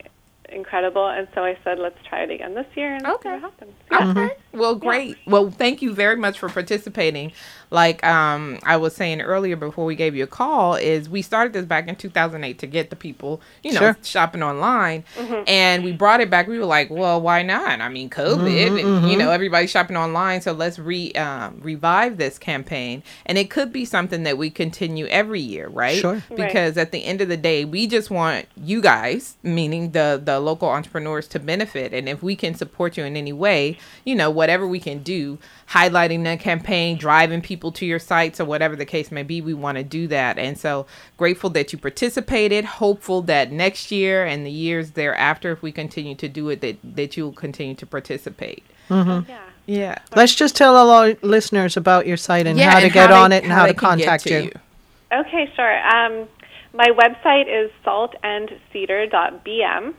incredible 0.52 1.08
and 1.08 1.28
so 1.36 1.44
I 1.44 1.58
said, 1.64 1.80
"Let's 1.80 1.98
try 2.08 2.24
it 2.24 2.32
again 2.32 2.56
this 2.56 2.66
year 2.76 2.96
and 2.96 3.06
Okay. 3.06 3.30
see 3.30 3.30
what 3.30 3.42
happens." 3.42 3.74
Yeah. 3.92 4.08
Okay. 4.12 4.30
Well, 4.52 4.76
great. 4.76 5.18
Well, 5.26 5.52
thank 5.52 5.82
you 5.82 5.94
very 5.94 6.16
much 6.16 6.40
for 6.40 6.50
participating. 6.50 7.32
Like 7.72 8.04
um, 8.04 8.58
I 8.64 8.78
was 8.78 8.96
saying 8.96 9.22
earlier 9.22 9.56
before 9.56 9.86
we 9.86 9.96
gave 9.96 10.16
you 10.16 10.24
a 10.24 10.28
call, 10.28 10.74
is 10.76 11.08
we 11.08 11.22
started 11.22 11.54
this 11.54 11.66
back 11.66 11.88
in 11.88 11.96
2008 11.96 12.58
to 12.60 12.68
get 12.68 12.90
the 12.90 12.96
people, 12.96 13.42
you 13.64 13.74
know, 13.74 13.80
Sure. 13.80 13.98
shopping 14.04 14.42
online, 14.42 15.04
and 15.48 15.84
we 15.84 15.92
brought 15.92 16.20
it 16.20 16.30
back. 16.32 16.48
We 16.48 16.58
were 16.58 16.66
like, 16.66 16.90
well, 16.90 17.22
why 17.22 17.44
not? 17.44 17.80
I 17.80 17.90
mean, 17.90 18.10
COVID, 18.10 18.80
and 19.02 19.12
you 19.12 19.18
know, 19.18 19.30
everybody's 19.30 19.70
shopping 19.70 19.98
online, 19.98 20.42
so 20.42 20.52
let's 20.52 20.80
re 20.80 21.12
um, 21.14 21.60
revive 21.62 22.18
this 22.18 22.40
campaign, 22.40 23.04
and 23.28 23.38
it 23.38 23.50
could 23.52 23.72
be 23.72 23.86
something 23.86 24.24
that 24.24 24.38
we 24.38 24.50
continue 24.50 25.06
every 25.08 25.42
year, 25.42 25.68
right? 25.70 25.98
Sure. 25.98 26.14
Right. 26.14 26.36
Because 26.36 26.78
at 26.78 26.92
the 26.92 27.04
end 27.06 27.22
of 27.22 27.28
the 27.30 27.38
day, 27.38 27.66
we 27.66 27.86
just 27.86 28.10
want 28.10 28.48
you 28.58 28.82
guys, 28.82 29.38
meaning 29.44 29.92
the 29.92 30.20
the 30.24 30.40
local 30.40 30.70
entrepreneurs, 30.70 31.28
to 31.28 31.40
benefit, 31.40 31.94
and 31.94 32.10
if 32.10 32.24
we 32.24 32.36
can 32.36 32.56
support 32.56 32.98
you 32.98 33.04
in 33.04 33.16
any 33.16 33.34
way, 33.34 33.78
you 34.06 34.16
know, 34.16 34.30
whatever 34.32 34.66
we 34.68 34.80
can 34.80 35.04
do, 35.04 35.38
highlighting 35.72 36.24
the 36.24 36.36
campaign, 36.38 36.98
driving 36.98 37.42
people 37.42 37.59
to 37.60 37.86
your 37.86 38.00
sites, 38.00 38.40
or 38.40 38.46
whatever 38.46 38.76
the 38.76 38.86
case 38.86 39.12
may 39.12 39.24
be, 39.24 39.42
we 39.42 39.54
want 39.54 39.78
to 39.78 39.84
do 39.84 40.08
that. 40.08 40.38
And 40.38 40.58
so 40.58 40.86
grateful 41.18 41.50
that 41.52 41.72
you 41.72 41.80
participated. 41.80 42.66
Hopeful 42.66 43.22
that 43.24 43.52
next 43.52 43.92
year 43.92 44.26
and 44.26 44.46
the 44.46 44.52
years 44.52 44.92
thereafter, 44.92 45.52
if 45.52 45.62
we 45.62 45.72
continue 45.72 46.16
to 46.16 46.28
do 46.28 46.50
it, 46.50 46.62
that 46.62 46.78
that 46.84 47.18
you 47.18 47.26
will 47.26 47.34
continue 47.34 47.76
to 47.76 47.86
participate. 47.86 48.64
Yeah. 48.90 49.24
Yeah. 49.66 49.98
Let's 50.16 50.34
just 50.34 50.56
tell 50.56 50.76
all 50.76 50.90
our 50.90 51.16
listeners 51.22 51.78
about 51.78 52.08
your 52.08 52.18
site 52.18 52.48
and 52.48 52.60
how 52.60 52.80
to 52.80 52.86
and 52.86 52.94
get 52.94 53.08
they- 53.08 53.14
on 53.14 53.32
it 53.32 53.44
and 53.44 53.52
how, 53.52 53.68
they 53.68 53.74
to 53.74 53.78
contact 53.78 54.24
to 54.24 54.46
you. 54.46 54.52
Okay, 55.12 55.52
sure. 55.56 55.88
Um, 55.88 56.28
my 56.74 56.88
website 56.88 57.46
is 57.48 57.70
saltandcedar.bm, 57.86 59.94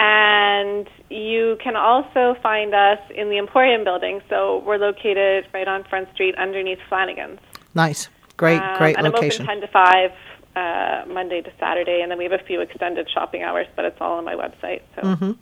and 0.00 0.88
you 1.10 1.58
can 1.62 1.76
also 1.76 2.34
find 2.42 2.74
us 2.74 2.98
in 3.14 3.28
the 3.28 3.36
Emporium 3.36 3.84
building. 3.84 4.22
So 4.30 4.62
we're 4.64 4.78
located 4.78 5.46
right 5.52 5.68
on 5.68 5.84
Front 5.84 6.08
Street 6.14 6.34
underneath 6.36 6.78
Flanagan's. 6.88 7.38
Nice. 7.74 8.08
Great, 8.38 8.62
Um, 8.62 8.78
great 8.78 8.96
and 8.96 9.04
location. 9.04 9.46
I'm 9.46 9.58
open 9.58 9.68
10 9.68 9.68
to 9.68 10.12
5 10.56 11.06
uh, 11.06 11.12
Monday 11.12 11.42
to 11.42 11.52
Saturday, 11.60 12.00
and 12.00 12.10
then 12.10 12.16
we 12.16 12.24
have 12.24 12.32
a 12.32 12.42
few 12.42 12.62
extended 12.62 13.10
shopping 13.12 13.42
hours, 13.42 13.66
but 13.76 13.84
it's 13.84 13.98
all 14.00 14.16
on 14.16 14.24
my 14.24 14.34
website. 14.34 14.80
So 14.96 15.02
Mm-hmm. 15.02 15.32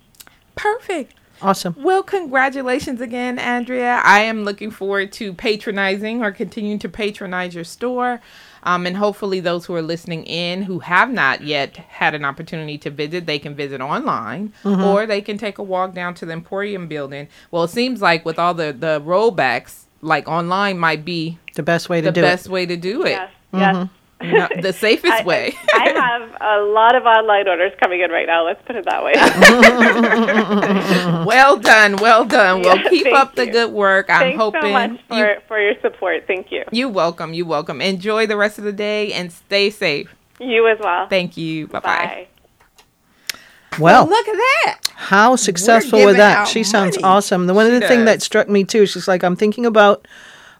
Perfect. 0.56 1.14
Awesome. 1.40 1.76
Well, 1.78 2.02
congratulations 2.02 3.00
again, 3.00 3.38
Andrea. 3.38 4.02
I 4.02 4.22
am 4.22 4.44
looking 4.44 4.72
forward 4.72 5.12
to 5.12 5.32
patronizing 5.32 6.20
or 6.24 6.32
continuing 6.32 6.80
to 6.80 6.88
patronize 6.88 7.54
your 7.54 7.62
store. 7.62 8.20
Um, 8.62 8.86
and 8.86 8.96
hopefully, 8.96 9.40
those 9.40 9.66
who 9.66 9.74
are 9.74 9.82
listening 9.82 10.24
in 10.24 10.62
who 10.62 10.80
have 10.80 11.10
not 11.10 11.42
yet 11.42 11.76
had 11.76 12.14
an 12.14 12.24
opportunity 12.24 12.78
to 12.78 12.90
visit, 12.90 13.26
they 13.26 13.38
can 13.38 13.54
visit 13.54 13.80
online 13.80 14.52
or 14.64 15.06
they 15.06 15.20
can 15.20 15.38
take 15.38 15.58
a 15.58 15.62
walk 15.62 15.94
down 15.94 16.14
to 16.14 16.26
the 16.26 16.32
Emporium 16.32 16.88
building. 16.88 17.28
Well, 17.50 17.64
it 17.64 17.68
seems 17.70 18.00
like 18.02 18.24
with 18.24 18.38
all 18.38 18.54
the, 18.54 18.72
the 18.72 19.00
rollbacks, 19.04 19.84
like 20.02 20.28
online 20.28 20.78
might 20.78 21.04
be 21.04 21.38
The 21.54 21.62
best 21.62 21.88
way 21.88 22.00
to 22.00 22.06
the 22.06 22.12
do 22.12 22.22
best 22.22 22.46
it. 22.46 22.52
way 22.52 22.66
to 22.66 22.76
do 22.76 23.02
it. 23.04 23.10
yes, 23.10 23.30
yes. 23.52 23.88
You 24.20 24.32
know, 24.32 24.48
the 24.60 24.72
safest 24.72 25.12
I, 25.12 25.22
way. 25.24 25.54
I 25.74 25.90
have 25.94 26.36
a 26.40 26.64
lot 26.72 26.96
of 26.96 27.04
online 27.04 27.46
orders 27.48 27.72
coming 27.80 28.00
in 28.00 28.10
right 28.10 28.26
now. 28.26 28.44
Let's 28.44 28.60
put 28.66 28.74
it 28.76 28.84
that 28.86 29.04
way. 29.04 29.12
well 31.24 31.56
done. 31.58 31.96
Well 31.96 32.24
done. 32.24 32.62
Well, 32.62 32.76
Yeah, 32.76 32.88
keep 32.88 33.04
thank 33.04 33.16
up 33.16 33.34
the 33.36 33.46
good 33.46 33.72
work. 33.72 34.10
I'm 34.10 34.20
Thanks 34.20 34.38
hoping 34.38 34.62
so 34.62 34.70
much 34.70 34.90
you 34.90 34.98
for, 35.08 35.36
for 35.46 35.60
your 35.60 35.74
support. 35.80 36.24
Thank 36.26 36.50
you. 36.50 36.64
You're 36.72 36.88
welcome. 36.88 37.32
You're 37.34 37.46
welcome. 37.46 37.80
Enjoy 37.80 38.26
the 38.26 38.36
rest 38.36 38.58
of 38.58 38.64
the 38.64 38.72
day 38.72 39.12
and 39.12 39.30
stay 39.32 39.70
safe. 39.70 40.12
You 40.40 40.66
as 40.68 40.78
well. 40.80 41.06
Thank 41.08 41.36
you. 41.36 41.68
Bye 41.68 41.80
bye. 41.80 41.96
Bye. 41.96 42.28
Well, 43.78 44.08
look 44.08 44.26
at 44.26 44.34
that. 44.34 44.80
how 44.96 45.36
successful 45.36 46.00
with 46.00 46.08
giving 46.08 46.18
that. 46.18 46.38
out 46.38 46.48
She 46.48 46.64
sounds 46.64 46.98
awesome. 47.02 47.46
The 47.46 47.54
one 47.54 47.66
of 47.66 47.72
the 47.80 47.86
thing 47.86 48.06
that 48.06 48.22
struck 48.22 48.48
me 48.48 48.64
too, 48.64 48.86
she's 48.86 49.06
like, 49.06 49.22
I'm 49.22 49.36
thinking 49.36 49.64
about 49.66 50.08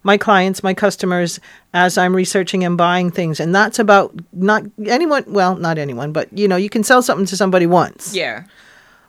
my 0.09 0.17
clients, 0.17 0.63
my 0.63 0.73
customers, 0.73 1.39
as 1.75 1.99
I'm 1.99 2.17
researching 2.17 2.65
and 2.65 2.79
buying 2.79 3.11
things. 3.11 3.41
And 3.41 3.55
that's 3.55 3.79
about 3.79 4.15
not 4.33 4.63
anyone, 4.87 5.23
well, 5.29 5.55
not 5.55 5.77
anyone, 5.77 6.13
but 6.13 6.33
you 6.33 6.49
know, 6.49 6.57
you 6.57 6.71
can 6.71 6.83
sell 6.83 7.03
something 7.03 7.27
to 7.27 7.37
somebody 7.37 7.67
once. 7.67 8.15
Yeah. 8.15 8.45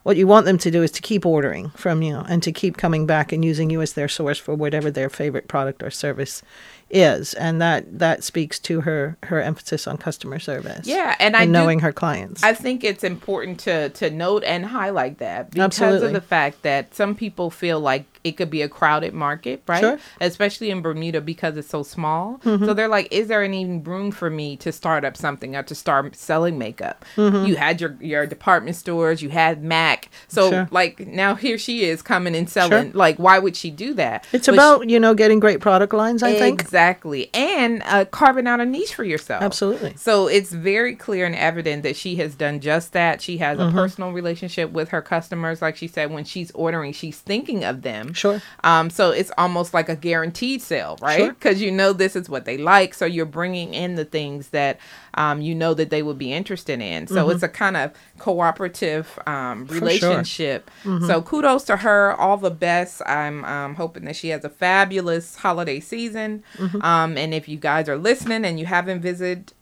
What 0.04 0.18
you 0.18 0.28
want 0.28 0.46
them 0.46 0.58
to 0.58 0.70
do 0.70 0.84
is 0.84 0.92
to 0.92 1.02
keep 1.02 1.26
ordering 1.26 1.70
from 1.70 2.02
you 2.02 2.18
and 2.28 2.44
to 2.44 2.52
keep 2.52 2.76
coming 2.76 3.06
back 3.06 3.32
and 3.32 3.46
using 3.46 3.70
you 3.70 3.82
as 3.82 3.94
their 3.94 4.10
source 4.10 4.38
for 4.38 4.54
whatever 4.56 4.92
their 4.92 5.10
favorite 5.10 5.48
product 5.48 5.84
or 5.84 5.90
service 5.90 6.42
is, 6.90 7.34
and 7.36 7.62
that 7.62 8.00
that 8.00 8.24
speaks 8.24 8.60
to 8.60 8.82
her 8.82 9.18
her 9.24 9.40
emphasis 9.42 9.88
on 9.88 9.98
customer 9.98 10.40
service. 10.40 10.86
Yeah, 10.88 11.16
and 11.20 11.36
I 11.36 11.46
do- 11.46 11.52
knowing 11.52 11.80
her 11.80 11.94
clients. 11.94 12.44
I 12.44 12.54
think 12.54 12.84
it's 12.84 13.04
important 13.04 13.60
to 13.62 13.90
to 13.90 14.10
note 14.10 14.44
and 14.44 14.66
highlight 14.66 15.20
that 15.20 15.52
because 15.52 15.66
Absolutely. 15.66 16.08
of 16.08 16.14
the 16.14 16.22
fact 16.22 16.64
that 16.64 16.96
some 16.96 17.14
people 17.16 17.50
feel 17.52 17.80
like 17.80 18.06
it 18.24 18.34
could 18.34 18.50
be 18.50 18.62
a 18.62 18.70
crowded 18.70 19.14
market, 19.14 19.64
right? 19.68 19.80
Sure. 19.80 19.98
Mm-hmm. 19.98 20.24
Especially 20.24 20.70
in 20.72 20.82
Bermuda 20.82 21.22
because 21.22 21.56
it's 21.58 21.70
so 21.70 21.84
small. 21.84 22.40
So 22.44 22.74
they're 22.74 22.88
like, 22.88 23.08
is 23.12 23.28
there 23.28 23.44
any 23.44 23.66
room 23.66 24.12
for 24.12 24.30
me 24.30 24.58
to 24.58 24.72
start 24.72 25.06
up 25.06 25.16
something 25.16 25.56
or 25.56 25.64
to 25.64 25.76
start 25.76 26.16
selling 26.16 26.58
makeup? 26.58 27.06
Mm-hmm. 27.16 27.46
You 27.46 27.56
had 27.56 27.80
your 27.80 27.96
your 28.02 28.26
department 28.28 28.76
stores, 28.76 29.22
you 29.22 29.30
had 29.30 29.64
Mac. 29.64 30.10
So 30.28 30.50
Sure. 30.50 30.68
like 30.72 31.00
now 31.08 31.36
here 31.36 31.58
she 31.58 31.86
is 31.86 32.02
coming 32.02 32.36
and 32.36 32.50
selling. 32.50 32.92
Like 32.94 33.18
why 33.18 33.40
would 33.40 33.56
she 33.56 33.72
do 33.72 33.94
that? 33.96 34.26
it's 34.34 34.48
But 34.48 34.54
she- 34.54 34.58
about 34.58 34.90
you 34.90 35.00
know 35.00 35.14
getting 35.14 35.40
great 35.40 35.60
product 35.62 35.94
lines. 35.94 36.22
I 36.24 36.34
think 36.34 36.62
Exactly. 36.62 37.30
And 37.34 37.82
uh, 37.86 38.06
carving 38.06 38.48
out 38.48 38.60
a 38.60 38.66
niche 38.66 38.94
for 38.96 39.04
yourself. 39.04 39.42
Absolutely. 39.44 39.96
So 39.96 40.28
it's 40.28 40.52
very 40.52 40.96
clear 40.96 41.26
and 41.26 41.36
evident 41.36 41.84
that 41.84 41.96
she 41.96 42.16
has 42.18 42.36
done 42.36 42.60
just 42.60 42.94
that. 42.94 43.22
She 43.22 43.38
has 43.38 43.58
Mm-hmm. 43.60 43.78
a 43.78 43.82
personal 43.82 44.12
relationship 44.12 44.72
with 44.72 44.90
her 44.90 45.02
customers. 45.02 45.62
Like 45.62 45.76
she 45.76 45.88
said, 45.88 46.12
when 46.12 46.24
she's 46.24 46.52
ordering, 46.52 46.94
she's 46.94 47.18
thinking 47.20 47.64
of 47.64 47.82
them. 47.82 48.09
Sure. 48.14 48.42
Um, 48.64 48.90
so 48.90 49.12
it's 49.12 49.32
almost 49.38 49.74
like 49.74 49.90
a 49.90 49.96
guaranteed 49.96 50.62
sale, 50.62 50.98
right? 51.02 51.18
Sure. 51.20 51.30
Because 51.34 51.62
you 51.62 51.72
know 51.72 51.94
this 51.94 52.16
is 52.16 52.30
what 52.30 52.46
they 52.46 52.58
like. 52.58 52.94
So 52.94 53.06
you're 53.06 53.26
bringing 53.26 53.74
in 53.74 53.96
the 53.96 54.06
things 54.06 54.50
that 54.50 54.80
um, 55.16 55.42
you 55.42 55.54
know 55.56 55.74
that 55.74 55.90
they 55.90 56.04
would 56.04 56.18
be 56.18 56.32
interested 56.34 56.82
in. 56.82 57.08
So 57.08 57.30
it's 57.30 57.44
a 57.44 57.50
kind 57.50 57.76
of 57.78 57.92
cooperative 58.18 59.20
um, 59.28 59.66
Mm-hmm. 59.66 59.74
relationship. 59.74 60.70
So 61.08 61.22
kudos 61.22 61.64
to 61.66 61.78
her. 61.78 62.14
All 62.14 62.38
the 62.38 62.52
best. 62.52 63.02
I'm 63.06 63.44
um, 63.46 63.76
hoping 63.76 64.06
that 64.06 64.16
she 64.16 64.30
has 64.30 64.44
a 64.46 64.50
fabulous 64.50 65.36
holiday 65.38 65.80
season. 65.80 66.44
Mm-hmm. 66.58 66.82
Um, 66.82 67.18
and 67.18 67.34
if 67.34 67.48
you 67.50 67.58
guys 67.58 67.90
are 67.90 67.98
listening 67.98 68.46
and 68.46 68.60
you 68.60 68.66
haven't 68.66 69.02
visited 69.02 69.54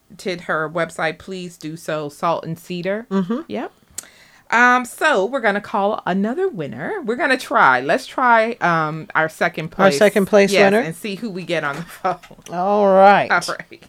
her 0.42 0.70
website, 0.70 1.18
please 1.20 1.58
do 1.58 1.76
so. 1.78 2.10
Salt 2.10 2.46
and 2.46 2.58
Cedar. 2.60 3.08
Mm-hmm. 3.10 3.42
Yep. 3.48 3.72
Um, 4.50 4.86
so 4.86 5.26
we're 5.26 5.42
gonna 5.42 5.62
call 5.62 6.02
another 6.06 6.48
winner. 6.48 7.02
We're 7.02 7.16
gonna 7.18 7.38
try. 7.38 7.82
Let's 7.82 8.06
try 8.06 8.54
um 8.62 9.08
our 9.16 9.30
second 9.30 9.70
place. 9.70 9.96
Our 9.96 9.98
second 9.98 10.26
place 10.28 10.52
Yes, 10.52 10.72
winner? 10.72 10.84
and 10.86 10.96
see 10.96 11.16
who 11.16 11.30
we 11.30 11.44
get 11.44 11.64
on 11.64 11.76
the 11.76 11.82
phone. 11.84 12.18
All 12.52 12.88
right. 12.88 13.30
All 13.32 13.56
right. 13.70 13.84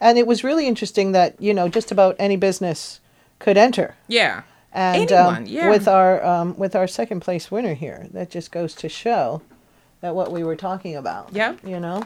And 0.00 0.18
it 0.18 0.26
was 0.26 0.44
really 0.44 0.66
interesting 0.66 1.12
that 1.12 1.40
you 1.40 1.54
know 1.54 1.68
just 1.68 1.90
about 1.90 2.16
any 2.18 2.36
business 2.36 3.00
could 3.38 3.56
enter. 3.56 3.94
Yeah. 4.08 4.42
And 4.72 5.08
Anyone, 5.10 5.36
um, 5.36 5.46
yeah. 5.46 5.70
with 5.70 5.86
our 5.86 6.24
um, 6.24 6.58
with 6.58 6.74
our 6.74 6.86
second 6.88 7.20
place 7.20 7.50
winner 7.50 7.74
here, 7.74 8.08
that 8.12 8.28
just 8.30 8.50
goes 8.50 8.74
to 8.76 8.88
show 8.88 9.40
that 10.00 10.14
what 10.14 10.32
we 10.32 10.42
were 10.44 10.56
talking 10.56 10.96
about. 10.96 11.28
Yeah. 11.32 11.54
You 11.64 11.78
know. 11.80 12.02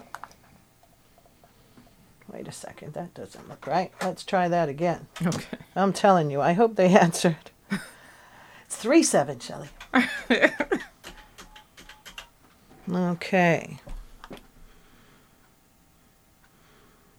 Wait 2.32 2.46
a 2.46 2.52
second, 2.52 2.92
that 2.94 3.14
doesn't 3.14 3.48
look 3.48 3.66
right. 3.66 3.90
Let's 4.02 4.24
try 4.24 4.48
that 4.48 4.68
again. 4.68 5.06
Okay. 5.24 5.58
I'm 5.74 5.92
telling 5.92 6.30
you, 6.30 6.40
I 6.40 6.52
hope 6.52 6.76
they 6.76 6.88
answered. 6.96 7.36
It's 7.70 8.76
three 8.76 9.02
seven, 9.02 9.38
Shelley. 9.40 9.68
okay. 12.90 13.78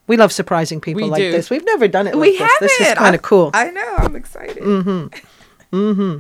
We 0.08 0.18
love 0.18 0.32
surprising 0.32 0.82
people 0.82 1.04
We 1.04 1.10
like 1.10 1.20
do. 1.20 1.32
this. 1.32 1.50
We've 1.50 1.66
never 1.66 1.88
done 1.88 2.08
it 2.08 2.16
like 2.16 2.22
We 2.22 2.32
this. 2.32 2.40
have 2.42 2.50
This 2.60 2.80
is 2.82 2.94
kind 2.96 3.14
of 3.16 3.22
cool. 3.22 3.52
I 3.54 3.70
know. 3.70 3.96
I'm 3.98 4.16
excited. 4.16 4.58
Mm-hmm. 4.58 5.76
Mm-hmm. 5.76 6.20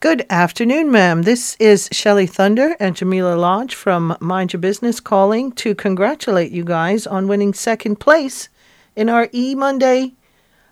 Good 0.00 0.26
afternoon, 0.30 0.90
ma'am. 0.90 1.22
This 1.22 1.56
is 1.58 1.88
Shelley 1.92 2.26
Thunder 2.26 2.76
and 2.78 2.94
Jamillah 2.94 3.38
Lodge 3.38 3.74
from 3.74 4.16
Mind 4.20 4.52
Your 4.52 4.60
Business 4.60 5.00
calling 5.00 5.52
to 5.52 5.74
congratulate 5.74 6.52
you 6.52 6.64
guys 6.64 7.06
on 7.06 7.28
winning 7.28 7.54
second 7.54 7.96
place 8.00 8.48
in 8.96 9.08
our 9.08 9.28
E 9.32 9.54
Monday 9.54 10.14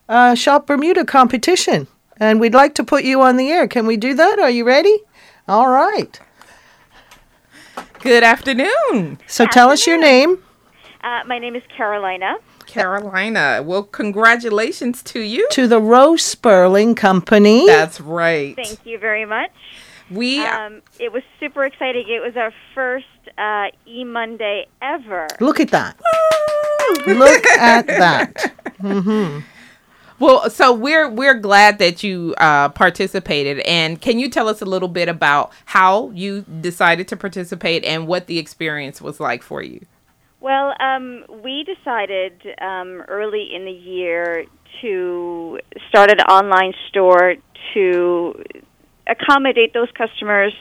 uh, 0.08 0.34
Shop 0.34 0.66
Bermuda 0.66 1.04
competition. 1.04 1.86
And 2.18 2.40
we'd 2.40 2.54
like 2.54 2.74
to 2.76 2.84
put 2.84 3.04
you 3.04 3.22
on 3.22 3.36
the 3.36 3.50
air. 3.50 3.66
Can 3.66 3.86
we 3.86 3.96
do 3.96 4.14
that? 4.14 4.38
Are 4.38 4.50
you 4.50 4.64
ready? 4.64 5.02
All 5.48 5.68
right. 5.68 6.20
Good 8.00 8.22
afternoon, 8.22 9.18
So 9.26 9.46
tell 9.46 9.70
us 9.70 9.86
your 9.86 9.98
name. 9.98 10.42
Uh, 11.02 11.22
my 11.26 11.38
name 11.38 11.56
is 11.56 11.62
Carolina. 11.76 12.36
Carolina. 12.66 13.62
Well, 13.64 13.84
congratulations 13.84 15.02
to 15.04 15.20
you. 15.20 15.46
To 15.52 15.66
the 15.66 15.80
Rowe 15.80 16.16
Spurling 16.16 16.94
Company. 16.94 17.66
That's 17.66 18.00
right. 18.00 18.56
Thank 18.56 18.84
you 18.86 18.98
very 18.98 19.24
much. 19.24 19.50
We 20.10 20.40
Um, 20.44 20.82
it 20.98 21.12
was 21.12 21.22
super 21.40 21.64
exciting. 21.64 22.06
It 22.08 22.20
was 22.20 22.36
our 22.36 22.52
first 22.74 23.06
uh, 23.38 23.68
E 23.86 24.04
Monday 24.04 24.66
ever. 24.82 25.26
Look 25.40 25.58
at 25.60 25.70
that. 25.70 25.98
Look 27.06 27.46
at 27.46 27.86
that. 28.82 29.42
Well, 30.18 30.50
so 30.50 30.72
we're 30.72 31.08
we're 31.08 31.34
glad 31.34 31.78
that 31.80 32.04
you 32.04 32.34
uh, 32.38 32.68
participated, 32.68 33.58
and 33.60 34.00
can 34.00 34.20
you 34.20 34.30
tell 34.30 34.48
us 34.48 34.62
a 34.62 34.64
little 34.64 34.88
bit 34.88 35.08
about 35.08 35.50
how 35.64 36.10
you 36.10 36.42
decided 36.60 37.08
to 37.08 37.16
participate 37.16 37.82
and 37.84 38.06
what 38.06 38.28
the 38.28 38.38
experience 38.38 39.00
was 39.02 39.18
like 39.18 39.42
for 39.42 39.62
you? 39.62 39.84
Well, 40.42 40.74
um, 40.80 41.24
we 41.44 41.64
decided 41.64 42.32
um, 42.60 43.02
early 43.06 43.48
in 43.54 43.64
the 43.64 43.70
year 43.70 44.44
to 44.80 45.60
start 45.88 46.10
an 46.10 46.18
online 46.20 46.72
store 46.88 47.36
to 47.74 48.44
accommodate 49.06 49.72
those 49.72 49.88
customers 49.96 50.52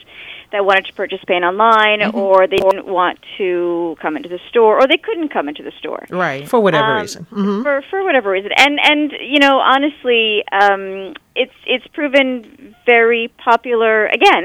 that 0.52 0.64
wanted 0.64 0.84
to 0.86 0.92
purchase 0.92 1.18
paint 1.26 1.44
online, 1.44 2.14
or 2.14 2.46
they 2.46 2.58
didn't 2.58 2.86
want 2.86 3.18
to 3.38 3.96
come 4.00 4.16
into 4.16 4.28
the 4.28 4.38
store, 4.50 4.80
or 4.80 4.86
they 4.86 4.98
couldn't 4.98 5.30
come 5.30 5.48
into 5.48 5.64
the 5.64 5.72
store. 5.80 6.04
Right. 6.10 6.46
For 6.48 6.60
whatever 6.60 6.92
Um, 6.94 7.00
reason. 7.00 7.24
hmm 7.30 7.62
for 7.64 7.82
for 7.90 8.04
whatever 8.04 8.30
reason 8.30 8.50
and 8.56 8.78
and 8.82 9.12
you 9.20 9.38
know 9.40 9.58
honestly 9.58 10.44
um 10.52 11.14
it's 11.34 11.54
it's 11.66 11.86
proven 11.88 12.74
very 12.86 13.32
popular 13.42 14.06
again 14.06 14.44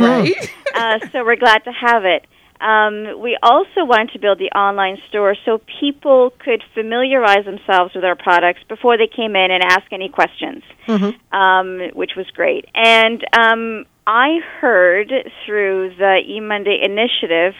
Right. 0.00 0.34
uh, 0.74 0.98
so 1.12 1.24
we're 1.24 1.36
glad 1.36 1.62
to 1.64 1.72
have 1.72 2.04
it 2.04 2.24
um, 2.62 3.20
we 3.20 3.36
also 3.42 3.84
wanted 3.84 4.12
to 4.12 4.18
build 4.20 4.38
the 4.38 4.50
online 4.56 4.98
store 5.08 5.34
so 5.44 5.60
people 5.80 6.32
could 6.38 6.62
familiarize 6.74 7.44
themselves 7.44 7.94
with 7.94 8.04
our 8.04 8.14
products 8.16 8.60
before 8.68 8.96
they 8.96 9.08
came 9.08 9.34
in 9.34 9.50
and 9.50 9.62
ask 9.64 9.92
any 9.92 10.08
questions, 10.08 10.62
um, 11.32 11.80
which 11.94 12.12
was 12.16 12.26
great. 12.30 12.66
And 12.74 13.24
um, 13.36 13.84
I 14.06 14.38
heard 14.60 15.12
through 15.44 15.94
the 15.98 16.20
eMonday 16.28 16.84
initiative, 16.84 17.54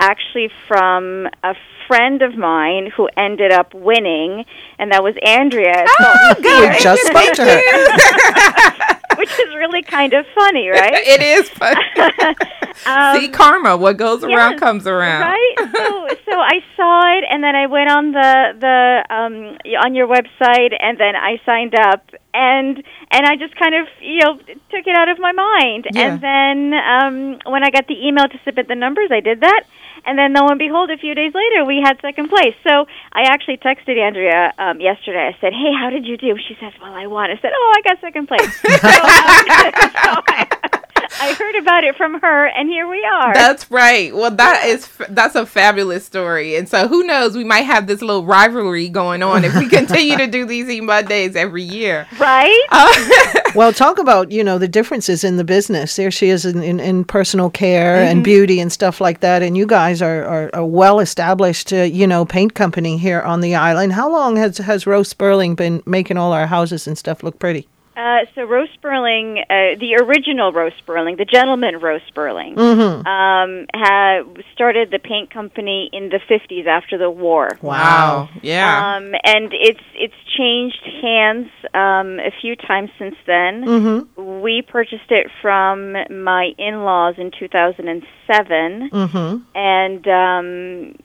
actually 0.00 0.50
from 0.68 1.26
a 1.42 1.54
friend 1.86 2.22
of 2.22 2.36
mine 2.36 2.90
who 2.96 3.08
ended 3.16 3.52
up 3.52 3.74
winning, 3.74 4.44
and 4.78 4.90
that 4.92 5.02
was 5.02 5.14
Andrea. 5.24 5.84
Oh, 6.00 6.34
We 6.70 6.78
just 6.80 7.02
spoke 7.06 7.32
to 7.34 7.44
her. 7.44 8.90
which 9.18 9.30
is 9.30 9.54
really 9.54 9.82
kind 9.82 10.12
of 10.12 10.26
funny, 10.34 10.68
right? 10.68 10.92
it 10.94 11.20
is 11.22 11.48
fun. 11.50 11.76
See, 13.20 13.28
karma. 13.28 13.76
What 13.76 13.96
goes 13.96 14.24
around 14.24 14.58
comes 14.58 14.86
around. 14.86 15.22
Right. 15.22 15.54
So, 15.58 16.08
so 16.30 16.38
I 16.38 16.60
saw 16.76 17.18
it, 17.18 17.24
and 17.30 17.42
then 17.42 17.54
I 17.54 17.66
went 17.66 17.90
on 17.90 18.12
the 18.12 18.52
the 18.60 19.14
um, 19.14 19.58
on 19.84 19.94
your 19.94 20.08
website, 20.08 20.74
and 20.80 20.98
then 20.98 21.14
I 21.16 21.40
signed 21.46 21.74
up, 21.74 22.02
and 22.34 22.82
and 23.10 23.22
I 23.26 23.36
just 23.36 23.54
kind 23.56 23.74
of 23.74 23.86
you 24.02 24.18
know 24.18 24.36
took 24.36 24.84
it 24.86 24.96
out 24.96 25.08
of 25.08 25.18
my 25.18 25.32
mind, 25.32 25.86
Yeah. 25.92 26.02
and 26.12 26.20
then 26.20 26.74
um, 26.74 27.38
when 27.50 27.62
I 27.64 27.70
got 27.70 27.86
the 27.86 27.96
email 28.06 28.26
to 28.28 28.38
submit 28.44 28.68
the 28.68 28.74
numbers, 28.74 29.08
I 29.10 29.20
did 29.20 29.40
that. 29.40 29.62
And 30.06 30.18
then, 30.18 30.34
lo 30.34 30.48
and 30.48 30.58
behold, 30.58 30.90
a 30.90 30.98
few 30.98 31.14
days 31.14 31.32
later, 31.32 31.64
we 31.64 31.80
had 31.82 31.98
second 32.02 32.28
place. 32.28 32.54
So 32.68 32.84
I 33.12 33.22
actually 33.22 33.56
texted 33.56 33.96
Andrea 33.96 34.52
um, 34.58 34.78
yesterday. 34.78 35.32
I 35.32 35.40
said, 35.40 35.54
"Hey, 35.54 35.72
how 35.72 35.88
did 35.88 36.04
you 36.04 36.18
do?" 36.18 36.36
She 36.46 36.54
says, 36.60 36.74
"Well, 36.82 36.92
I 36.92 37.06
won." 37.06 37.30
I 37.30 37.38
said, 37.40 37.52
"Oh, 37.56 37.72
I 37.74 37.80
got 37.88 38.00
second 38.02 38.26
place." 38.28 38.60
so, 38.60 38.68
um, 38.68 38.82
so 40.04 40.10
I, 40.28 40.46
I 41.20 41.32
heard 41.34 41.54
about 41.56 41.84
it 41.84 41.96
from 41.96 42.20
her, 42.20 42.46
and 42.46 42.68
here 42.68 42.88
we 42.88 43.04
are. 43.04 43.34
That's 43.34 43.70
right. 43.70 44.14
Well, 44.14 44.30
that 44.32 44.64
is 44.66 44.88
that's 45.08 45.34
a 45.34 45.46
fabulous 45.46 46.04
story, 46.04 46.56
and 46.56 46.68
so 46.68 46.88
who 46.88 47.02
knows? 47.04 47.36
We 47.36 47.44
might 47.44 47.62
have 47.62 47.86
this 47.86 48.00
little 48.00 48.24
rivalry 48.24 48.88
going 48.88 49.22
on 49.22 49.44
if 49.44 49.54
we 49.56 49.68
continue 49.68 50.16
to 50.16 50.26
do 50.26 50.44
these 50.54 50.68
E 50.68 50.80
Mondays 50.80 51.36
every 51.36 51.62
year. 51.62 52.06
right? 52.18 52.66
Well, 53.54 53.72
talk 53.72 53.98
about 54.00 54.32
you 54.32 54.42
know 54.42 54.58
the 54.58 54.66
differences 54.66 55.22
in 55.22 55.36
the 55.36 55.44
business. 55.44 55.94
There 55.94 56.10
she 56.10 56.28
is 56.28 56.44
in, 56.44 56.60
in, 56.62 56.80
in 56.80 57.04
personal 57.04 57.50
care 57.50 57.98
and 58.02 58.24
beauty 58.24 58.58
and 58.58 58.72
stuff 58.72 59.00
like 59.00 59.20
that. 59.20 59.42
And 59.44 59.56
you 59.56 59.64
guys 59.64 60.02
are, 60.02 60.24
are 60.24 60.50
a 60.52 60.66
well 60.66 60.98
established 60.98 61.72
uh, 61.72 61.82
you 61.82 62.06
know 62.08 62.24
paint 62.24 62.54
company 62.54 62.98
here 62.98 63.20
on 63.22 63.42
the 63.42 63.54
island. 63.54 63.92
How 63.92 64.10
long 64.10 64.34
has 64.36 64.58
has 64.58 64.88
Rowe 64.88 65.04
Spurling 65.04 65.54
been 65.54 65.84
making 65.86 66.16
all 66.16 66.32
our 66.32 66.48
houses 66.48 66.88
and 66.88 66.98
stuff 66.98 67.22
look 67.22 67.38
pretty? 67.38 67.68
Uh, 67.96 68.20
so 68.34 68.42
Rowe 68.44 68.66
Spurling, 68.74 69.38
uh, 69.38 69.78
the 69.78 69.96
original 70.02 70.52
Rowe 70.52 70.70
Spurling, 70.78 71.16
the 71.16 71.24
gentleman 71.24 71.78
Rowe 71.80 72.00
Spurling, 72.08 72.56
Mm-hmm. 72.56 73.06
um, 73.06 73.66
had 73.72 74.22
started 74.52 74.90
the 74.90 74.98
paint 74.98 75.30
company 75.30 75.88
in 75.92 76.08
the 76.08 76.18
50s 76.28 76.66
after 76.66 76.98
the 76.98 77.08
war. 77.10 77.48
Wow. 77.62 78.28
Yeah. 78.42 78.96
Um, 78.96 79.14
and 79.24 79.52
it's 79.52 79.80
it's 79.94 80.14
changed 80.36 80.82
hands 81.02 81.48
um, 81.72 82.18
a 82.18 82.32
few 82.40 82.56
times 82.56 82.90
since 82.98 83.14
then. 83.26 83.64
Mm-hmm. 83.64 84.40
We 84.42 84.62
purchased 84.62 85.10
it 85.10 85.28
from 85.40 85.92
my 86.10 86.50
in-laws 86.58 87.14
in 87.18 87.30
2007, 87.38 88.90
Mm-hmm. 88.90 89.36
and 89.54 90.08
um, 90.08 90.96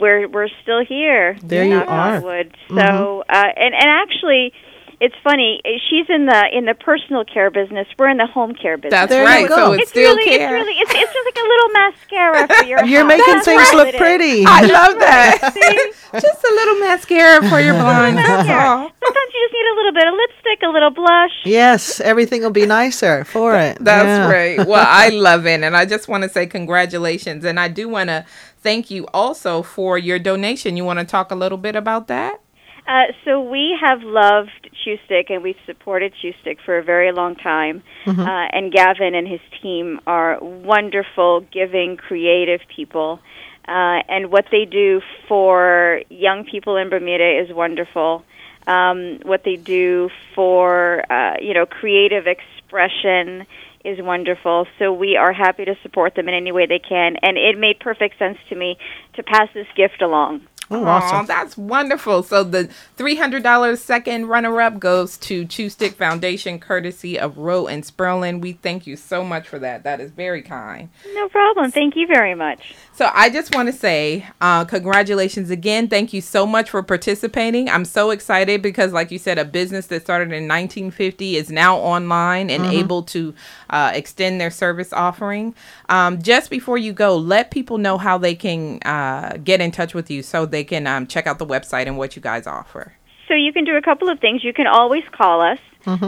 we're 0.00 0.26
we're 0.28 0.48
still 0.62 0.84
here. 0.84 1.36
There 1.42 1.64
you 1.64 1.82
are. 1.82 2.20
wood. 2.20 2.56
So, 2.68 3.24
uh, 3.28 3.44
and 3.56 3.74
and 3.74 3.84
actually, 3.88 4.52
it's 5.00 5.14
funny. 5.22 5.60
She's 5.90 6.06
in 6.08 6.26
the 6.26 6.44
in 6.52 6.64
the 6.66 6.74
personal 6.74 7.24
care 7.24 7.50
business. 7.50 7.86
We're 7.98 8.08
in 8.10 8.16
the 8.18 8.26
home 8.26 8.54
care 8.54 8.76
business. 8.76 8.90
That's 8.92 9.10
There 9.10 9.24
right. 9.24 9.48
So 9.48 9.72
it's, 9.72 9.82
it's 9.82 9.90
still 9.90 10.14
really, 10.16 10.24
care. 10.36 10.56
it's 10.56 10.66
really, 10.66 10.78
it's, 10.80 10.90
it's 10.94 11.12
just 11.12 11.26
like 11.26 11.36
a 11.44 11.48
little 11.48 11.68
mascara 11.70 12.48
for 12.48 12.64
your. 12.64 12.84
You're 12.90 13.00
house. 13.00 13.08
making 13.08 13.34
That's 13.34 13.44
things 13.46 13.68
all 13.72 13.76
look 13.84 13.94
pretty. 13.96 14.44
I 14.46 14.60
love 14.62 14.98
that. 15.00 15.90
Just 16.14 16.44
a 16.44 16.54
little 16.54 16.76
mascara 16.78 17.48
for 17.48 17.58
your 17.60 17.74
blonde. 17.82 18.16
Sometimes 18.18 19.30
you 19.34 19.40
just 19.42 19.52
need 19.52 19.66
a 19.66 19.76
little 19.76 19.92
bit 19.92 20.06
of 20.06 20.14
lipstick, 20.14 20.62
a 20.62 20.68
little 20.68 20.90
blush. 20.90 21.32
Yes, 21.44 21.98
everything 22.00 22.42
will 22.42 22.50
be 22.50 22.66
nicer 22.66 23.24
for 23.24 23.56
it. 23.58 23.78
That's 23.80 24.06
Yeah. 24.06 24.30
right. 24.30 24.64
Well, 24.66 24.86
I 24.88 25.08
love 25.08 25.44
it. 25.46 25.62
And 25.64 25.76
I 25.76 25.84
just 25.86 26.06
want 26.08 26.22
to 26.22 26.28
say 26.28 26.46
congratulations. 26.46 27.44
And 27.44 27.58
I 27.58 27.66
do 27.66 27.88
want 27.88 28.10
to 28.10 28.24
thank 28.58 28.90
you 28.92 29.06
also 29.12 29.62
for 29.62 29.98
your 29.98 30.20
donation. 30.20 30.76
You 30.76 30.84
want 30.84 31.00
to 31.00 31.04
talk 31.04 31.32
a 31.32 31.34
little 31.34 31.58
bit 31.58 31.74
about 31.74 32.06
that? 32.08 32.40
Uh, 32.86 33.04
so 33.24 33.40
we 33.40 33.76
have 33.80 34.02
loved 34.02 34.63
Chew 34.82 34.96
Stick 35.04 35.30
and 35.30 35.42
we've 35.42 35.56
supported 35.66 36.12
Chew 36.20 36.32
Stick 36.40 36.58
for 36.64 36.78
a 36.78 36.82
very 36.82 37.12
long 37.12 37.36
time. 37.36 37.82
Mm-hmm. 38.04 38.20
Uh, 38.20 38.46
and 38.52 38.72
Gavin 38.72 39.14
and 39.14 39.26
his 39.26 39.40
team 39.62 40.00
are 40.06 40.38
wonderful, 40.40 41.40
giving, 41.52 41.96
creative 41.96 42.60
people. 42.74 43.20
Uh, 43.66 44.02
and 44.08 44.30
what 44.30 44.46
they 44.50 44.66
do 44.66 45.00
for 45.26 46.02
young 46.10 46.44
people 46.44 46.76
in 46.76 46.90
Bermuda 46.90 47.40
is 47.42 47.54
wonderful. 47.54 48.24
Um, 48.66 49.20
what 49.22 49.42
they 49.44 49.56
do 49.56 50.10
for 50.34 51.04
uh, 51.10 51.36
you 51.40 51.54
know 51.54 51.66
creative 51.66 52.26
expression 52.26 53.46
is 53.84 54.00
wonderful. 54.00 54.66
So 54.78 54.92
we 54.92 55.16
are 55.16 55.32
happy 55.32 55.66
to 55.66 55.76
support 55.82 56.14
them 56.14 56.28
in 56.28 56.34
any 56.34 56.52
way 56.52 56.66
they 56.66 56.78
can. 56.78 57.16
And 57.22 57.36
it 57.36 57.58
made 57.58 57.78
perfect 57.80 58.18
sense 58.18 58.38
to 58.48 58.54
me 58.54 58.78
to 59.14 59.22
pass 59.22 59.48
this 59.52 59.66
gift 59.76 60.00
along. 60.00 60.40
Oh, 60.70 60.84
awesome. 60.84 61.26
that's 61.26 61.56
wonderful. 61.58 62.22
So 62.22 62.42
the 62.42 62.70
$300 62.96 63.78
second 63.78 64.26
runner-up 64.26 64.78
goes 64.78 65.18
to 65.18 65.44
Chew 65.44 65.68
Stick 65.68 65.94
Foundation, 65.94 66.58
courtesy 66.58 67.18
of 67.18 67.36
Roe 67.36 67.66
and 67.66 67.84
Sperlin. 67.84 68.40
We 68.40 68.52
thank 68.52 68.86
you 68.86 68.96
so 68.96 69.22
much 69.22 69.46
for 69.46 69.58
that. 69.58 69.84
That 69.84 70.00
is 70.00 70.10
very 70.10 70.42
kind. 70.42 70.88
No 71.14 71.28
problem. 71.28 71.70
Thank 71.70 71.96
you 71.96 72.06
very 72.06 72.34
much. 72.34 72.74
So 72.92 73.10
I 73.12 73.28
just 73.28 73.54
want 73.54 73.68
to 73.68 73.72
say 73.72 74.26
uh, 74.40 74.64
congratulations 74.64 75.50
again. 75.50 75.88
Thank 75.88 76.12
you 76.12 76.20
so 76.20 76.46
much 76.46 76.70
for 76.70 76.82
participating. 76.82 77.68
I'm 77.68 77.84
so 77.84 78.10
excited 78.10 78.62
because, 78.62 78.92
like 78.92 79.10
you 79.10 79.18
said, 79.18 79.38
a 79.38 79.44
business 79.44 79.88
that 79.88 80.02
started 80.02 80.26
in 80.26 80.48
1950 80.48 81.36
is 81.36 81.50
now 81.50 81.76
online 81.76 82.50
and 82.50 82.64
able 82.66 83.02
to 83.02 83.34
uh, 83.70 83.90
extend 83.94 84.40
their 84.40 84.50
service 84.50 84.92
offering. 84.92 85.54
Um, 85.88 86.22
just 86.22 86.50
before 86.50 86.78
you 86.78 86.92
go, 86.92 87.16
let 87.16 87.50
people 87.50 87.78
know 87.78 87.98
how 87.98 88.16
they 88.16 88.34
can 88.34 88.78
uh, 88.84 89.38
get 89.42 89.60
in 89.60 89.70
touch 89.70 89.92
with 89.92 90.10
you 90.10 90.22
so 90.22 90.46
they 90.54 90.64
can 90.64 90.86
um, 90.86 91.06
check 91.06 91.26
out 91.26 91.38
the 91.38 91.46
website 91.46 91.86
and 91.86 91.98
what 91.98 92.16
you 92.16 92.22
guys 92.22 92.46
offer. 92.46 92.94
So 93.28 93.34
you 93.34 93.52
can 93.52 93.64
do 93.64 93.76
a 93.76 93.82
couple 93.82 94.08
of 94.08 94.20
things. 94.20 94.44
You 94.44 94.52
can 94.52 94.68
always 94.68 95.02
call 95.10 95.40
us 95.40 95.58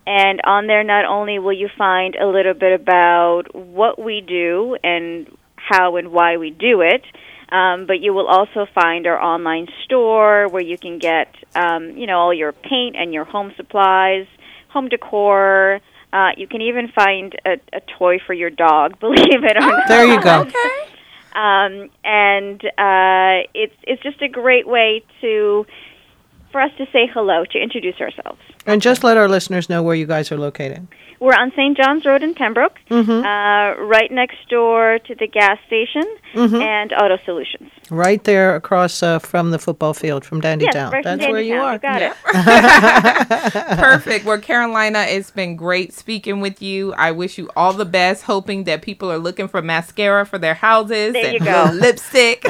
And 0.05 0.41
on 0.43 0.67
there, 0.67 0.83
not 0.83 1.05
only 1.05 1.39
will 1.39 1.53
you 1.53 1.69
find 1.77 2.15
a 2.15 2.27
little 2.27 2.53
bit 2.53 2.79
about 2.79 3.55
what 3.55 3.97
we 3.99 4.21
do 4.21 4.77
and 4.83 5.35
how 5.55 5.95
and 5.97 6.11
why 6.11 6.37
we 6.37 6.51
do 6.51 6.81
it, 6.81 7.03
um, 7.51 7.85
but 7.85 7.99
you 7.99 8.13
will 8.13 8.27
also 8.27 8.67
find 8.73 9.07
our 9.07 9.19
online 9.19 9.67
store 9.83 10.47
where 10.49 10.61
you 10.61 10.77
can 10.77 10.99
get, 10.99 11.33
um, 11.55 11.97
you 11.97 12.05
know, 12.05 12.19
all 12.19 12.33
your 12.33 12.51
paint 12.51 12.95
and 12.95 13.13
your 13.13 13.25
home 13.25 13.53
supplies, 13.57 14.27
home 14.69 14.89
decor. 14.89 15.79
Uh, 16.13 16.29
you 16.37 16.47
can 16.47 16.61
even 16.61 16.87
find 16.89 17.35
a, 17.45 17.53
a 17.73 17.81
toy 17.97 18.19
for 18.25 18.33
your 18.33 18.49
dog, 18.49 18.99
believe 18.99 19.43
it 19.43 19.57
or 19.57 19.61
not. 19.61 19.87
There 19.87 20.05
you 20.05 20.21
go. 20.21 20.49
Um, 21.35 21.89
and 22.03 22.63
uh, 22.65 23.47
it's 23.53 23.75
it's 23.83 24.01
just 24.01 24.21
a 24.21 24.27
great 24.27 24.67
way 24.67 25.03
to 25.21 25.65
for 26.51 26.61
us 26.61 26.71
to 26.77 26.85
say 26.87 27.07
hello, 27.13 27.45
to 27.45 27.59
introduce 27.59 27.99
ourselves. 28.01 28.39
And 28.65 28.81
just 28.81 29.03
let 29.03 29.17
our 29.17 29.27
listeners 29.27 29.69
know 29.69 29.83
where 29.83 29.95
you 29.95 30.05
guys 30.05 30.31
are 30.31 30.37
located. 30.37 30.87
We're 31.19 31.33
on 31.33 31.51
St. 31.51 31.75
John's 31.75 32.05
Road 32.05 32.23
in 32.23 32.33
Pembroke, 32.33 32.79
uh, 32.89 32.95
right 32.95 34.09
next 34.09 34.37
door 34.49 34.99
to 34.99 35.15
the 35.15 35.27
gas 35.27 35.57
station 35.67 36.03
and 36.33 36.93
Auto 36.93 37.17
Solutions. 37.25 37.69
Right 37.91 38.23
there 38.23 38.55
across 38.55 39.03
uh, 39.03 39.19
from 39.19 39.51
the 39.51 39.59
football 39.59 39.93
field 39.93 40.23
from 40.23 40.39
Dandy 40.39 40.63
Yes, 40.65 40.75
Town. 40.75 40.91
right 40.93 41.03
from 41.03 41.17
That's 41.17 41.29
where 41.29 41.41
you 41.41 41.55
are. 41.55 41.73
You 41.73 41.79
got 41.79 42.01
it. 42.01 42.13
Perfect. 43.77 44.23
Well, 44.25 44.39
Carolina, 44.39 44.99
it's 45.09 45.31
been 45.31 45.57
great 45.57 45.91
speaking 45.93 46.39
with 46.39 46.61
you. 46.61 46.93
I 46.93 47.11
wish 47.11 47.37
you 47.37 47.49
all 47.55 47.73
the 47.73 47.85
best, 47.85 48.23
hoping 48.23 48.63
that 48.63 48.81
people 48.81 49.11
are 49.11 49.19
looking 49.19 49.49
for 49.49 49.61
mascara 49.61 50.25
for 50.25 50.37
their 50.37 50.53
houses 50.53 51.11
There 51.13 51.25
and 51.25 51.33
you 51.33 51.39
go. 51.41 51.69
lipstick. 51.73 52.43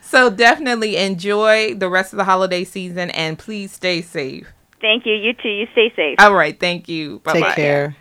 so 0.00 0.30
definitely 0.30 0.96
enjoy 0.96 1.74
the 1.74 1.88
rest 1.88 2.12
of 2.12 2.16
the 2.16 2.24
holiday 2.24 2.64
season 2.64 3.10
and 3.10 3.38
please 3.38 3.70
stay 3.72 4.02
safe. 4.02 4.48
Thank 4.82 5.06
you. 5.06 5.14
You 5.14 5.32
too. 5.32 5.48
You 5.48 5.66
stay 5.72 5.90
safe. 5.96 6.16
All 6.18 6.34
right. 6.34 6.58
Thank 6.58 6.88
you. 6.88 7.20
Bye 7.20 7.32
Take 7.32 7.54
care. 7.54 7.96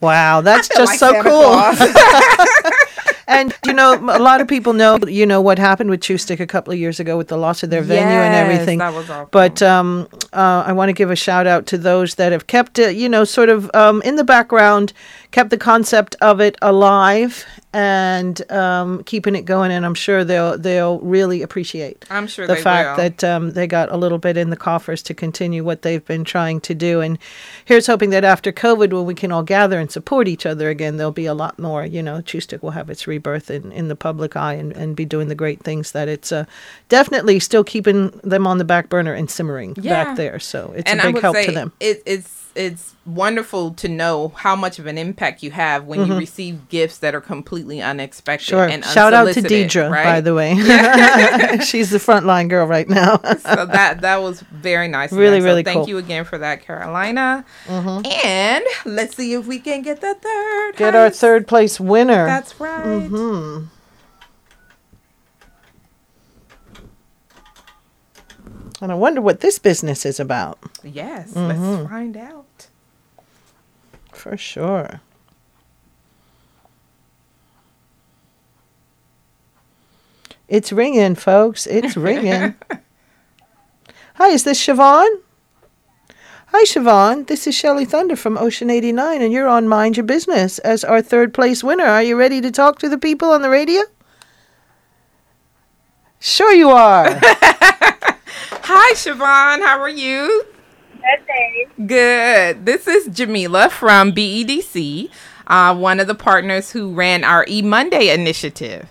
Wow, 0.00 0.42
that's 0.42 0.68
just 0.68 0.92
like 0.92 0.98
so 0.98 1.22
cool. 1.22 1.54
And 3.26 3.54
you 3.64 3.72
know, 3.72 3.94
a 3.94 4.18
lot 4.18 4.40
of 4.40 4.48
people 4.48 4.72
know, 4.72 4.98
you 5.06 5.24
know, 5.24 5.40
what 5.40 5.58
happened 5.58 5.90
with 5.90 6.02
Chew 6.02 6.18
Stick 6.18 6.40
a 6.40 6.46
couple 6.46 6.72
of 6.72 6.78
years 6.78 7.00
ago 7.00 7.16
with 7.16 7.28
the 7.28 7.36
loss 7.36 7.62
of 7.62 7.70
their 7.70 7.82
venue 7.82 8.02
and 8.02 8.34
Yes, 8.34 8.44
everything. 8.52 8.78
that 8.78 8.92
was 8.92 9.08
awful. 9.08 9.28
But 9.30 9.62
um, 9.62 10.08
uh, 10.32 10.64
I 10.66 10.72
want 10.72 10.90
to 10.90 10.92
give 10.92 11.10
a 11.10 11.16
shout 11.16 11.46
out 11.46 11.66
to 11.68 11.78
those 11.78 12.16
that 12.16 12.32
have 12.32 12.46
kept 12.46 12.78
it, 12.78 12.96
you 12.96 13.08
know, 13.08 13.24
sort 13.24 13.48
of 13.48 13.70
um, 13.74 14.02
in 14.02 14.16
the 14.16 14.24
background, 14.24 14.92
kept 15.34 15.50
the 15.50 15.58
concept 15.58 16.14
of 16.20 16.40
it 16.40 16.56
alive 16.62 17.44
and 17.72 18.48
um, 18.52 19.02
keeping 19.02 19.34
it 19.34 19.44
going. 19.44 19.72
And 19.72 19.84
I'm 19.84 19.96
sure 19.96 20.22
they'll 20.22 20.56
they'll 20.56 21.00
really 21.00 21.42
appreciate 21.42 22.04
I'm 22.08 22.28
sure 22.28 22.46
the 22.46 22.54
fact 22.54 22.90
will. 22.90 22.96
that 23.02 23.24
um, 23.24 23.50
they 23.50 23.66
got 23.66 23.90
a 23.90 23.96
little 23.96 24.18
bit 24.18 24.36
in 24.36 24.50
the 24.50 24.56
coffers 24.56 25.02
to 25.02 25.12
continue 25.12 25.64
what 25.64 25.82
they've 25.82 26.04
been 26.04 26.22
trying 26.22 26.60
to 26.60 26.74
do. 26.74 27.00
And 27.00 27.18
here's 27.64 27.88
hoping 27.88 28.10
that 28.10 28.22
after 28.22 28.52
COVID, 28.52 28.92
when 28.92 29.06
we 29.06 29.14
can 29.14 29.32
all 29.32 29.42
gather 29.42 29.80
and 29.80 29.90
support 29.90 30.28
each 30.28 30.46
other 30.46 30.68
again, 30.70 30.98
there'll 30.98 31.10
be 31.10 31.26
a 31.26 31.34
lot 31.34 31.58
more. 31.58 31.84
You 31.84 32.00
know, 32.00 32.20
Chew 32.20 32.40
Stick 32.40 32.62
will 32.62 32.70
have 32.70 32.88
its 32.88 33.08
rebirth 33.08 33.50
in, 33.50 33.72
in 33.72 33.88
the 33.88 33.96
public 33.96 34.36
eye 34.36 34.54
and, 34.54 34.70
and 34.70 34.94
be 34.94 35.04
doing 35.04 35.26
the 35.26 35.34
great 35.34 35.64
things 35.64 35.90
that 35.92 36.06
it's 36.06 36.30
uh, 36.30 36.44
definitely 36.88 37.40
still 37.40 37.64
keeping 37.64 38.10
them 38.22 38.46
on 38.46 38.58
the 38.58 38.64
back 38.64 38.88
burner 38.88 39.14
and 39.14 39.28
simmering 39.28 39.74
Yeah. 39.80 40.04
back 40.04 40.16
there. 40.16 40.38
So 40.38 40.72
it's 40.76 40.88
and 40.88 41.00
a 41.00 41.12
big 41.12 41.20
help 41.20 41.36
to 41.36 41.50
them. 41.50 41.72
It, 41.80 42.04
it's 42.06 42.43
it's 42.54 42.94
wonderful 43.06 43.72
to 43.74 43.88
know 43.88 44.28
how 44.28 44.56
much 44.56 44.78
of 44.78 44.86
an 44.86 44.96
impact 44.96 45.42
you 45.42 45.50
have 45.50 45.84
when 45.84 46.06
you 46.06 46.16
receive 46.16 46.68
gifts 46.68 46.98
that 46.98 47.14
are 47.14 47.20
completely 47.20 47.82
unexpected. 47.82 48.46
Mm-hmm. 48.46 48.56
Sure. 48.56 48.68
And 48.68 48.84
Shout 48.84 49.12
out 49.12 49.32
to 49.34 49.42
Deidre, 49.42 49.90
right? 49.90 50.04
by 50.04 50.20
the 50.20 50.34
way. 50.34 50.54
She's 51.64 51.90
the 51.90 51.98
frontline 51.98 52.48
girl 52.48 52.66
right 52.66 52.88
now. 52.88 53.16
so 53.18 53.66
that 53.66 54.00
that 54.00 54.22
was 54.22 54.40
very 54.40 54.88
nice. 54.88 55.12
Really. 55.12 55.40
So 55.40 55.46
really 55.46 55.62
thank 55.62 55.76
cool. 55.76 55.82
Mm-hmm. 55.84 55.90
you 55.90 55.98
again 55.98 56.24
for 56.24 56.38
that, 56.38 56.62
Carolina. 56.62 57.44
And 57.68 58.64
let's 58.84 59.16
see 59.16 59.34
if 59.34 59.46
we 59.46 59.58
can 59.58 59.82
get 59.82 60.00
the 60.00 60.14
third. 60.14 60.76
Get 60.76 60.94
our 60.94 61.10
third 61.10 61.46
place 61.46 61.78
winner. 61.80 62.26
That's 62.26 62.58
right. 62.60 62.84
Mm-hmm. 62.84 63.66
And 68.84 68.92
I 68.92 68.96
wonder 68.96 69.22
what 69.22 69.40
this 69.40 69.58
business 69.58 70.04
is 70.04 70.20
about. 70.20 70.58
Yes, 70.82 71.32
Mm-hmm. 71.32 71.48
let's 71.64 71.88
find 71.90 72.16
out. 72.18 72.66
For 74.12 74.36
sure. 74.36 75.00
It's 80.48 80.72
ringing, 80.72 81.14
folks. 81.14 81.66
It's 81.66 81.96
ringing. 81.96 82.54
Hi, 84.16 84.28
is 84.28 84.44
this 84.44 84.64
Siobhan? 84.64 85.08
Hi, 86.48 86.64
Siobhan. 86.64 87.26
This 87.26 87.46
is 87.46 87.54
Shelley 87.54 87.84
Thunder 87.84 88.14
from 88.14 88.38
Ocean 88.38 88.70
89, 88.70 89.22
and 89.22 89.32
you're 89.32 89.48
on 89.48 89.66
Mind 89.66 89.96
Your 89.96 90.04
Business 90.04 90.58
as 90.60 90.84
our 90.84 91.02
third 91.02 91.34
place 91.34 91.64
winner. 91.64 91.84
Are 91.86 92.02
you 92.02 92.16
ready 92.16 92.40
to 92.40 92.50
talk 92.50 92.78
to 92.80 92.88
the 92.88 92.98
people 92.98 93.30
on 93.30 93.42
the 93.42 93.50
radio? 93.50 93.82
Sure, 96.20 96.52
you 96.52 96.70
are. 96.70 97.08
Hi, 98.76 98.92
Siobhan. 98.94 99.60
How 99.64 99.78
are 99.80 99.88
you? 99.88 100.42
Good 100.94 101.26
day. 101.28 101.66
Good. 101.86 102.66
This 102.66 102.88
is 102.88 103.06
Jamillah 103.06 103.70
from 103.70 104.10
BEDC, 104.12 105.10
uh, 105.46 105.76
one 105.76 106.00
of 106.00 106.08
the 106.08 106.14
partners 106.16 106.72
who 106.72 106.92
ran 106.92 107.22
our 107.22 107.44
E 107.48 107.62
Monday 107.62 108.12
initiative. 108.12 108.88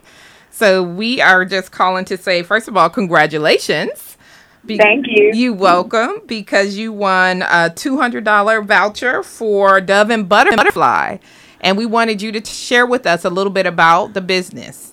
So 0.52 0.82
we 0.82 1.20
are 1.20 1.44
just 1.44 1.74
calling 1.74 2.06
to 2.06 2.16
say, 2.18 2.44
first 2.44 2.70
of 2.70 2.78
all, 2.78 2.90
congratulations. 2.90 4.16
Be- 4.66 4.78
Thank 4.78 5.06
you. 5.10 5.32
You 5.34 5.54
welcome 5.54 6.22
because 6.28 6.78
you 6.78 6.94
won 6.94 7.42
a 7.42 7.70
two 7.70 7.98
hundred 8.00 8.24
dollar 8.24 8.62
voucher 8.62 9.22
for 9.22 9.82
Dove 9.82 10.10
and 10.12 10.30
Butter 10.30 10.56
Butterfly, 10.56 11.18
and 11.60 11.78
we 11.78 11.86
wanted 11.86 12.22
you 12.22 12.32
to 12.32 12.46
share 12.46 12.86
with 12.86 13.06
us 13.06 13.26
a 13.26 13.30
little 13.30 13.52
bit 13.52 13.66
about 13.66 14.14
the 14.14 14.22
business. 14.22 14.93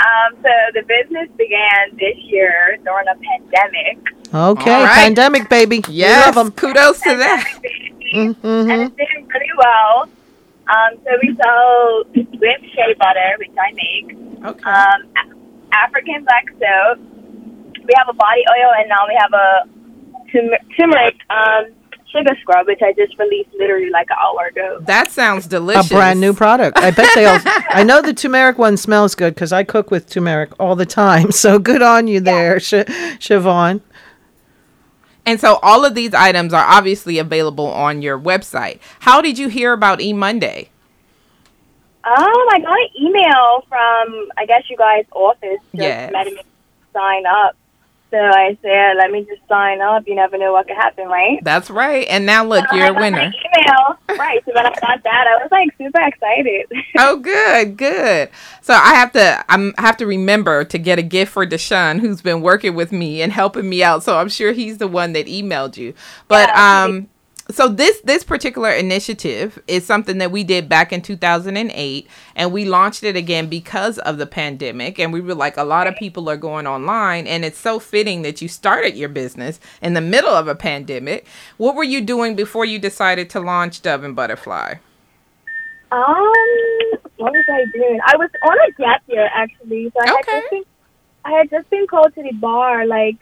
Um, 0.00 0.34
so 0.42 0.48
the 0.74 0.82
business 0.88 1.28
began 1.36 1.96
this 1.98 2.16
year 2.24 2.78
during 2.84 3.06
a 3.08 3.14
pandemic. 3.16 3.98
Okay, 4.32 4.72
All 4.72 4.82
right. 4.84 4.94
pandemic 5.04 5.48
baby. 5.48 5.82
We 5.86 5.94
Yes, 5.94 6.34
love 6.34 6.46
'em. 6.46 6.52
kudos 6.52 7.00
to 7.02 7.16
that. 7.16 7.44
and 8.14 8.36
it's 8.40 8.40
doing 8.96 9.28
really 9.28 9.54
well. 9.58 10.08
Um, 10.68 10.98
so 11.04 11.10
we 11.22 11.36
sell 11.36 12.04
whipped 12.14 12.64
shea 12.74 12.94
butter, 12.98 13.30
which 13.38 13.50
I 13.58 13.72
make. 13.74 14.16
Okay. 14.46 14.70
Um, 14.70 15.08
African 15.72 16.24
black 16.24 16.46
soap. 16.58 16.98
We 17.84 17.92
have 17.98 18.08
a 18.08 18.12
body 18.14 18.42
oil, 18.56 18.70
and 18.78 18.88
now 18.88 19.02
we 19.08 19.16
have 19.18 19.32
a 19.32 19.68
tum- 20.32 20.66
turmeric 20.78 21.16
um, 21.28 21.66
sugar 22.10 22.36
scrub, 22.40 22.66
which 22.66 22.80
I 22.82 22.92
just 22.92 23.18
released 23.18 23.50
literally 23.58 23.90
like 23.90 24.08
an 24.10 24.16
hour 24.20 24.46
ago. 24.46 24.78
that 24.82 25.10
sounds 25.10 25.46
delicious. 25.46 25.90
A 25.90 25.94
brand 25.94 26.20
new 26.20 26.32
product. 26.34 26.78
I 26.78 26.90
bet 26.90 27.08
they 27.14 27.24
all. 27.26 27.38
I 27.44 27.82
know 27.82 28.02
the 28.02 28.12
turmeric 28.14 28.58
one 28.58 28.76
smells 28.76 29.14
good 29.14 29.34
because 29.34 29.52
I 29.52 29.64
cook 29.64 29.90
with 29.90 30.08
turmeric 30.08 30.50
all 30.58 30.76
the 30.76 30.86
time. 30.86 31.30
So 31.32 31.58
good 31.58 31.82
on 31.82 32.06
you 32.06 32.20
there, 32.20 32.58
Sh- 32.60 32.84
Siobhan. 33.18 33.80
And 35.26 35.38
so 35.40 35.58
all 35.62 35.84
of 35.84 35.94
these 35.94 36.14
items 36.14 36.52
are 36.52 36.64
obviously 36.66 37.18
available 37.18 37.66
on 37.66 38.02
your 38.02 38.18
website. 38.18 38.80
How 39.00 39.20
did 39.20 39.38
you 39.38 39.48
hear 39.48 39.72
about 39.72 40.00
E 40.00 40.12
Monday? 40.12 40.70
Um, 42.02 42.14
I 42.16 42.58
got 42.62 42.72
an 42.72 42.88
email 42.98 43.64
from 43.68 44.28
I 44.38 44.46
guess 44.46 44.62
you 44.70 44.76
guys' 44.76 45.04
office 45.12 45.58
just 45.72 45.74
Yes. 45.74 46.10
letting 46.12 46.34
me 46.34 46.42
sign 46.94 47.24
up. 47.26 47.54
So 48.10 48.18
I 48.18 48.58
said, 48.62 48.94
let 48.96 49.10
me 49.10 49.24
just 49.24 49.40
sign 49.48 49.80
up. 49.80 50.04
You 50.06 50.16
never 50.16 50.36
know 50.36 50.52
what 50.52 50.66
could 50.66 50.76
happen, 50.76 51.06
right? 51.06 51.38
That's 51.42 51.70
right. 51.70 52.06
And 52.08 52.26
now 52.26 52.44
look, 52.44 52.68
So 52.70 52.76
you're 52.76 52.86
I 52.86 52.88
a 52.88 52.94
winner. 52.94 53.20
Email, 53.20 53.98
right? 54.18 54.42
So 54.44 54.52
when 54.54 54.66
I 54.66 54.70
got 54.80 55.02
that, 55.04 55.26
I 55.28 55.42
was 55.42 55.48
like 55.50 55.68
super 55.78 56.00
excited. 56.00 56.66
Oh, 56.98 57.16
good, 57.18 57.76
good. 57.76 58.30
So 58.62 58.74
I 58.74 58.94
have 58.94 59.12
to, 59.12 59.44
I'm 59.48 59.72
I 59.78 59.82
have 59.82 59.96
to 59.98 60.06
remember 60.06 60.64
to 60.64 60.78
get 60.78 60.98
a 60.98 61.02
gift 61.02 61.32
for 61.32 61.46
Deshaun, 61.46 62.00
who's 62.00 62.20
been 62.20 62.42
working 62.42 62.74
with 62.74 62.92
me 62.92 63.22
and 63.22 63.32
helping 63.32 63.68
me 63.68 63.82
out. 63.82 64.02
So 64.02 64.18
I'm 64.18 64.28
sure 64.28 64.52
he's 64.52 64.78
the 64.78 64.88
one 64.88 65.12
that 65.14 65.26
emailed 65.26 65.76
you. 65.76 65.94
But 66.28 66.48
Yeah, 66.48 66.84
um, 66.84 67.08
so 67.50 67.68
this 67.68 68.00
this 68.02 68.24
particular 68.24 68.70
initiative 68.70 69.62
is 69.66 69.86
something 69.86 70.18
that 70.18 70.30
we 70.30 70.44
did 70.44 70.68
back 70.68 70.92
in 70.92 71.02
2008, 71.02 72.08
and 72.36 72.52
we 72.52 72.64
launched 72.64 73.02
it 73.04 73.16
again 73.16 73.48
because 73.48 73.98
of 74.00 74.18
the 74.18 74.26
pandemic. 74.26 74.98
And 74.98 75.12
we 75.12 75.20
were 75.20 75.34
like, 75.34 75.56
a 75.56 75.64
lot 75.64 75.86
of 75.86 75.96
people 75.96 76.28
are 76.30 76.36
going 76.36 76.66
online, 76.66 77.26
and 77.26 77.44
it's 77.44 77.58
so 77.58 77.78
fitting 77.78 78.22
that 78.22 78.40
you 78.42 78.48
started 78.48 78.96
your 78.96 79.08
business 79.08 79.60
in 79.82 79.94
the 79.94 80.00
middle 80.00 80.30
of 80.34 80.48
a 80.48 80.54
pandemic. 80.54 81.26
What 81.56 81.74
were 81.76 81.84
you 81.84 82.00
doing 82.00 82.36
before 82.36 82.64
you 82.64 82.78
decided 82.78 83.30
to 83.30 83.40
launch 83.40 83.82
Dove 83.82 84.04
and 84.04 84.16
Butterfly? 84.16 84.74
um, 85.92 86.98
what 87.16 87.32
was 87.34 87.44
I 87.48 87.64
doing? 87.72 87.98
I 88.06 88.16
was 88.16 88.30
on 88.42 88.56
a 88.68 88.72
gap 88.72 89.02
year 89.08 89.28
actually. 89.34 89.90
So 89.92 90.00
I 90.00 90.08
Okay. 90.08 90.16
had 90.16 90.26
just 90.40 90.50
been, 90.50 90.64
I 91.24 91.32
had 91.32 91.50
just 91.50 91.70
been 91.70 91.86
called 91.86 92.14
to 92.14 92.22
the 92.22 92.32
bar 92.32 92.86
like 92.86 93.16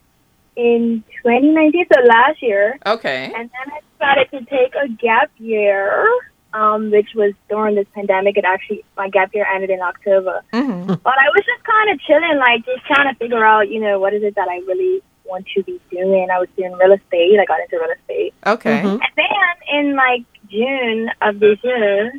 in 0.59 1.05
2019, 1.23 1.87
so 1.95 2.01
last 2.03 2.43
year. 2.43 2.79
Okay. 2.85 3.33
And 3.35 3.49
then 3.49 3.67
I 3.73 3.81
decided 3.95 4.31
to 4.33 4.51
take 4.51 4.75
a 4.75 4.89
gap 4.89 5.31
year, 5.39 6.05
um, 6.53 6.91
which 6.91 7.11
was 7.15 7.33
during 7.49 7.77
this 7.77 7.87
pandemic. 7.95 8.37
It 8.37 8.45
actually, 8.45 8.85
my 8.97 9.09
gap 9.09 9.33
year 9.33 9.47
ended 9.47 9.71
in 9.71 9.81
October. 9.81 10.43
hmm 10.53 10.87
But 10.87 11.17
I 11.25 11.29
was 11.31 11.45
just 11.47 11.63
kind 11.65 11.91
of 11.91 12.01
chilling, 12.01 12.39
like 12.39 12.67
just 12.67 12.85
trying 12.87 13.13
to 13.13 13.19
figure 13.19 13.45
out, 13.45 13.71
you 13.71 13.81
know, 13.81 14.01
what 14.01 14.13
is 14.15 14.25
it 14.25 14.35
that 14.35 14.49
I 14.49 14.57
really 14.67 15.01
want 15.29 15.47
to 15.55 15.63
be 15.63 15.81
doing. 15.91 16.29
I 16.33 16.39
was 16.39 16.49
doing 16.57 16.73
real 16.73 16.93
estate. 16.93 17.39
I 17.39 17.45
got 17.45 17.61
into 17.61 17.79
real 17.79 17.95
estate. 18.01 18.35
Okay. 18.47 18.81
Mhm. 18.83 18.93
And 18.93 19.13
then 19.17 19.79
in 19.79 19.95
like 19.95 20.25
June 20.51 21.11
of 21.21 21.39
this 21.39 21.59
year, 21.63 22.13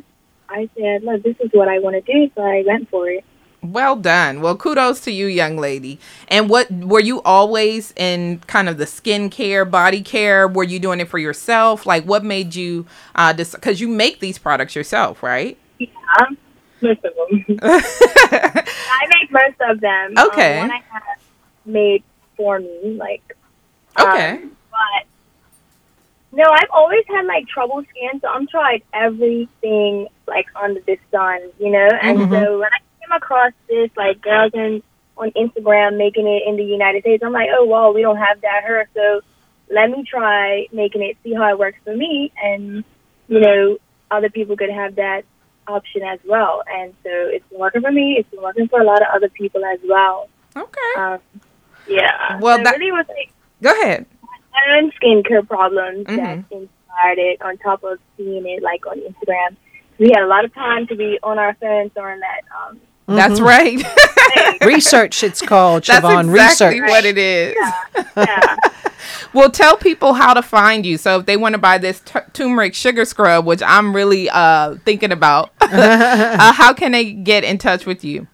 I 0.48 0.68
said, 0.78 1.02
look, 1.02 1.22
this 1.22 1.36
is 1.40 1.50
what 1.52 1.68
I 1.68 1.78
want 1.80 1.94
to 1.94 2.12
do. 2.12 2.30
So 2.34 2.42
I 2.42 2.62
went 2.66 2.88
for 2.88 3.08
it. 3.08 3.24
Well 3.62 3.96
done. 3.96 4.40
Well, 4.40 4.56
kudos 4.56 5.00
to 5.02 5.10
you, 5.12 5.26
young 5.26 5.56
lady. 5.58 5.98
And 6.28 6.48
what 6.48 6.70
were 6.70 7.00
you 7.00 7.20
always 7.22 7.92
in 7.96 8.38
kind 8.46 8.68
of 8.68 8.78
the 8.78 8.86
skincare, 8.86 9.70
body 9.70 10.00
care? 10.02 10.48
Were 10.48 10.64
you 10.64 10.78
doing 10.78 11.00
it 11.00 11.08
for 11.08 11.18
yourself? 11.18 11.84
Like, 11.84 12.04
what 12.04 12.24
made 12.24 12.54
you? 12.54 12.86
uh 13.14 13.34
Because 13.34 13.80
you 13.80 13.88
make 13.88 14.20
these 14.20 14.38
products 14.38 14.74
yourself, 14.74 15.22
right? 15.22 15.58
Yeah, 15.78 16.26
most 16.80 17.04
of 17.04 17.14
them. 17.14 17.62
I 18.88 19.06
make 19.08 19.30
most 19.30 19.60
of 19.70 19.80
them. 19.80 20.20
Um, 20.22 20.52
Okay. 20.52 20.56
one 20.56 20.70
I 20.70 20.80
have 20.92 21.18
made 21.64 22.04
for 22.36 22.58
me, 22.58 22.96
like. 22.98 23.22
um, 23.96 24.18
Okay. 24.18 24.40
but 24.70 25.06
no, 26.32 26.44
I've 26.50 26.70
always 26.72 27.04
had 27.08 27.26
like 27.26 27.46
trouble 27.48 27.82
skin, 27.90 28.20
so 28.20 28.28
I'm 28.28 28.46
tried 28.46 28.82
everything 28.94 30.06
like 30.26 30.46
under 30.60 30.80
the 30.86 30.96
sun, 31.10 31.40
you 31.58 31.70
know. 31.70 31.88
And 32.06 32.22
Mm-hmm. 32.22 32.30
so 32.30 32.58
when 32.58 32.68
I 32.72 32.78
came 33.10 33.16
across 33.16 33.52
this, 33.68 33.90
like 33.96 34.20
girls 34.20 34.52
in 34.54 34.82
on 35.16 35.30
Instagram 35.32 35.98
making 35.98 36.26
it 36.26 36.42
in 36.48 36.56
the 36.56 36.64
United 36.64 37.02
States, 37.02 37.22
I'm 37.24 37.32
like, 37.32 37.48
oh 37.56 37.66
well, 37.66 37.92
we 37.92 38.02
don't 38.02 38.16
have 38.16 38.40
that 38.40 38.62
here, 38.64 38.88
so 38.94 39.20
let 39.70 39.90
me 39.90 40.02
try 40.08 40.66
making 40.72 41.02
it, 41.02 41.16
see 41.22 41.34
how 41.34 41.48
it 41.50 41.58
works 41.58 41.78
for 41.84 41.94
me, 41.94 42.32
and 42.42 42.84
you 43.28 43.40
know, 43.40 43.78
other 44.10 44.30
people 44.30 44.56
could 44.56 44.70
have 44.70 44.96
that 44.96 45.22
option 45.68 46.02
as 46.02 46.18
well. 46.24 46.62
And 46.68 46.92
so 47.04 47.10
it's 47.12 47.46
been 47.48 47.60
working 47.60 47.82
for 47.82 47.92
me. 47.92 48.16
It's 48.18 48.28
been 48.30 48.42
working 48.42 48.66
for 48.66 48.80
a 48.80 48.84
lot 48.84 49.02
of 49.02 49.08
other 49.14 49.28
people 49.28 49.64
as 49.64 49.78
well. 49.86 50.28
Okay. 50.56 50.94
Um, 51.00 51.18
yeah. 51.86 52.38
Well, 52.40 52.56
so 52.58 52.64
that- 52.64 52.78
really 52.78 52.90
was 52.92 53.06
like 53.08 53.30
Go 53.62 53.70
ahead. 53.82 54.06
my 54.52 54.78
own 54.78 54.90
skincare 54.92 55.46
problems 55.46 56.06
Mhm. 56.06 56.16
that 56.16 56.38
inspired 56.56 57.18
it. 57.18 57.40
On 57.42 57.56
top 57.58 57.84
of 57.84 57.98
seeing 58.16 58.44
it 58.48 58.62
like 58.64 58.84
on 58.86 58.98
Instagram, 58.98 59.54
we 59.98 60.08
had 60.10 60.24
a 60.24 60.26
lot 60.26 60.44
of 60.44 60.52
time 60.54 60.86
to 60.88 60.96
be 60.96 61.18
on 61.22 61.38
our 61.38 61.54
phones 61.60 61.92
during 61.94 62.18
that. 62.20 62.40
Um, 62.66 62.80
That's 63.16 63.40
right. 63.40 63.82
Research, 64.64 65.22
it's 65.22 65.40
called, 65.42 65.84
That's 65.84 66.04
Siobhan. 66.04 66.28
exactly 66.30 66.80
Research. 66.80 66.90
what 66.90 67.04
it 67.04 67.18
is. 67.18 67.56
yeah. 68.16 68.56
Well, 69.32 69.48
tell 69.48 69.76
people 69.76 70.14
how 70.14 70.34
to 70.34 70.42
find 70.42 70.84
you. 70.84 70.96
So 70.98 71.20
if 71.20 71.26
they 71.26 71.36
want 71.36 71.52
to 71.52 71.58
buy 71.58 71.78
this 71.78 72.00
t- 72.00 72.18
turmeric 72.32 72.74
sugar 72.74 73.04
scrub, 73.04 73.46
which 73.46 73.62
I'm 73.62 73.94
really 73.94 74.28
uh 74.28 74.74
thinking 74.84 75.12
about, 75.12 75.52
uh, 75.60 76.52
how 76.52 76.72
can 76.72 76.90
they 76.90 77.12
get 77.12 77.44
in 77.44 77.56
touch 77.56 77.86
with 77.86 78.02
you? 78.04 78.26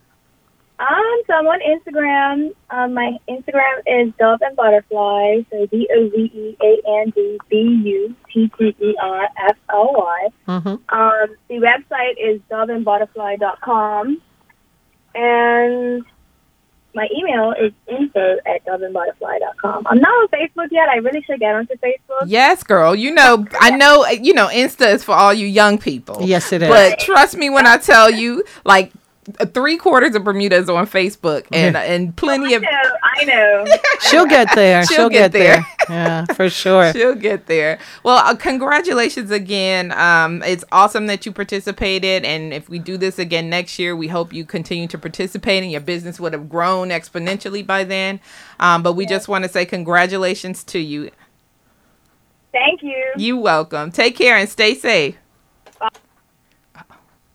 Um, 0.78 1.22
so 1.26 1.34
I'm 1.34 1.46
on 1.46 1.60
Instagram. 1.60 2.54
Um, 2.70 2.94
my 2.94 3.18
Instagram 3.28 3.80
is 3.86 4.12
Dove 4.18 4.40
and 4.40 4.56
Butterfly. 4.56 5.42
So 5.50 5.66
D 5.66 5.86
O 5.94 6.08
V 6.08 6.30
E 6.34 6.56
A 6.62 7.00
N 7.02 7.10
D 7.14 7.38
B 7.50 7.56
U 7.84 8.14
T 8.32 8.50
T 8.58 8.74
E 8.80 8.96
R 9.02 9.28
F 9.48 9.56
L 9.70 9.90
Y. 9.94 10.28
Mhm. 10.48 10.80
Um, 10.88 11.36
the 11.48 11.56
website 11.56 12.14
is 12.18 12.40
doveandbutterfly.com. 12.50 14.22
And 15.16 16.04
my 16.94 17.08
email 17.14 17.52
is 17.52 17.72
info 17.86 18.38
at 18.46 18.64
doveandbutterfly.com. 18.64 19.86
I'm 19.86 19.98
not 19.98 20.08
on 20.08 20.28
Facebook 20.28 20.68
yet. 20.70 20.88
I 20.88 20.96
really 20.96 21.22
should 21.22 21.40
get 21.40 21.54
onto 21.54 21.74
Facebook. 21.74 22.24
Yes, 22.26 22.62
girl. 22.62 22.94
You 22.94 23.12
know, 23.12 23.46
I 23.60 23.70
know. 23.70 24.06
You 24.06 24.34
know, 24.34 24.48
Insta 24.48 24.94
is 24.94 25.04
for 25.04 25.12
all 25.12 25.32
you 25.32 25.46
young 25.46 25.78
people. 25.78 26.18
Yes, 26.22 26.52
it 26.52 26.62
is. 26.62 26.68
But 26.68 26.98
trust 26.98 27.36
me 27.36 27.50
when 27.50 27.66
I 27.66 27.76
tell 27.76 28.10
you, 28.10 28.44
like 28.64 28.92
three 29.52 29.76
quarters 29.76 30.14
of 30.14 30.24
Bermuda 30.24 30.56
is 30.56 30.68
on 30.68 30.86
Facebook, 30.86 31.46
and 31.52 31.76
and 31.76 32.16
plenty 32.16 32.54
of. 32.54 32.62
I 32.62 32.66
of 32.66 32.72
know. 32.72 32.96
I 33.02 33.24
know. 33.24 33.64
She'll 34.00 34.26
get 34.26 34.54
there. 34.54 34.84
She'll 34.86 34.96
She'll, 34.96 35.08
get 35.08 35.32
get, 35.32 35.38
there. 35.38 35.66
Yeah, 35.88 36.24
for 36.34 36.50
sure. 36.50 36.92
She'll 36.92 37.14
get 37.14 37.46
there. 37.46 37.78
Well, 38.02 38.18
uh, 38.18 38.34
congratulations 38.34 39.30
again. 39.30 39.92
Um, 39.92 40.42
it's 40.42 40.64
awesome 40.72 41.06
that 41.06 41.24
you 41.24 41.32
participated, 41.32 42.24
and 42.24 42.52
if 42.52 42.68
we 42.68 42.78
do 42.80 42.96
this 42.96 43.18
again 43.18 43.48
next 43.48 43.78
year, 43.78 43.94
we 43.94 44.08
hope 44.08 44.32
you 44.32 44.44
continue 44.44 44.88
to 44.88 44.98
participate, 44.98 45.62
and 45.62 45.70
your 45.70 45.80
business 45.80 46.18
would 46.18 46.32
have 46.32 46.48
grown 46.48 46.88
exponentially 46.88 47.64
by 47.64 47.84
then. 47.84 48.20
Um, 48.58 48.82
but 48.82 48.94
we 48.94 49.06
just 49.06 49.28
want 49.28 49.44
to 49.44 49.50
say 49.50 49.64
congratulations 49.64 50.64
to 50.64 50.78
you. 50.80 51.10
Thank 52.52 52.82
you. 52.82 53.12
You're 53.16 53.40
welcome. 53.40 53.92
Take 53.92 54.16
care 54.16 54.36
and 54.36 54.48
stay 54.48 54.74
safe. 54.74 55.16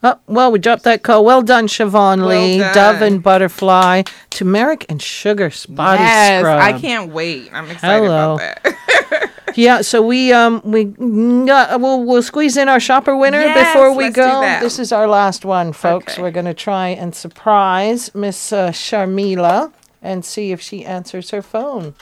Oh, 0.04 0.20
well, 0.28 0.52
we 0.52 0.58
dropped 0.58 0.84
that 0.84 1.04
call. 1.04 1.24
Well 1.24 1.42
done, 1.44 1.68
Siobhan 1.68 2.26
Well 2.26 2.28
Lee. 2.28 2.58
done. 2.58 2.74
Dove 2.74 3.02
and 3.04 3.22
Butterfly. 3.22 4.04
Turmeric 4.32 4.86
and 4.90 5.02
sugar 5.02 5.52
body 5.70 6.02
yes, 6.02 6.42
scrub. 6.42 6.60
I 6.60 6.80
can't 6.80 7.12
wait. 7.12 7.50
I'm 7.54 7.70
excited 7.70 8.06
Hello. 8.06 8.36
about 8.36 8.64
that. 8.64 9.32
Yeah, 9.56 9.82
so 9.82 10.02
we 10.02 10.32
um 10.32 10.62
we 10.64 10.86
uh, 10.86 11.78
we'll 11.78 12.06
we'll 12.06 12.24
squeeze 12.24 12.56
in 12.56 12.70
our 12.70 12.80
shopper 12.80 13.18
winner 13.18 13.42
Yes, 13.42 13.74
before 13.74 13.94
we 13.94 14.10
go. 14.10 14.40
that. 14.42 14.62
This 14.62 14.80
is 14.80 14.94
our 14.94 15.08
last 15.08 15.44
one, 15.44 15.74
folks. 15.74 16.14
Okay. 16.14 16.22
We're 16.22 16.32
gonna 16.32 16.54
try 16.54 16.88
and 16.88 17.14
surprise 17.14 18.16
Miss 18.16 18.54
uh, 18.54 18.70
Sharmila 18.72 19.74
and 20.02 20.24
see 20.24 20.54
if 20.54 20.62
she 20.62 20.86
answers 20.86 21.32
her 21.32 21.42
phone. 21.42 21.96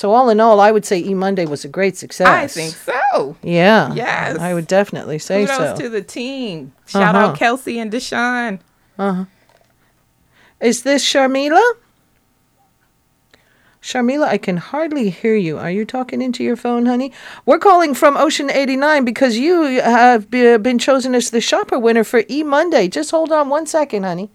So 0.00 0.12
all 0.12 0.30
in 0.30 0.40
all, 0.40 0.60
I 0.60 0.70
would 0.70 0.86
say 0.86 0.98
E 0.98 1.12
Monday 1.12 1.44
was 1.44 1.62
a 1.62 1.68
great 1.68 1.94
success. 1.94 2.26
I 2.26 2.46
think 2.46 2.72
so. 2.74 3.36
Yeah. 3.42 3.92
Yes. 3.92 4.38
I 4.38 4.54
would 4.54 4.66
definitely 4.66 5.18
say 5.18 5.44
Kudos 5.44 5.76
so. 5.76 5.84
to 5.84 5.90
the 5.90 6.00
team. 6.00 6.72
Shout 6.86 7.14
Uh-huh. 7.14 7.26
out 7.26 7.36
Kelsey 7.36 7.78
and 7.78 7.92
Deshaun. 7.92 8.60
Uh 8.98 9.12
huh. 9.12 9.24
Is 10.58 10.84
this 10.84 11.04
Sharmila? 11.04 11.60
Sharmila, 13.82 14.24
I 14.26 14.38
can 14.38 14.56
hardly 14.56 15.10
hear 15.10 15.36
you. 15.36 15.58
Are 15.58 15.70
you 15.70 15.84
talking 15.84 16.22
into 16.22 16.42
your 16.42 16.56
phone, 16.56 16.86
honey? 16.86 17.12
We're 17.44 17.58
calling 17.58 17.92
from 17.92 18.16
Ocean 18.16 18.48
89 18.50 19.04
because 19.04 19.36
you 19.36 19.64
have 19.82 20.30
been 20.30 20.78
chosen 20.78 21.14
as 21.14 21.28
the 21.28 21.42
shopper 21.42 21.78
winner 21.78 22.04
for 22.04 22.22
E 22.30 22.42
Monday. 22.42 22.88
Just 22.88 23.10
hold 23.10 23.30
on 23.32 23.50
one 23.50 23.66
second, 23.66 24.04
honey. 24.04 24.30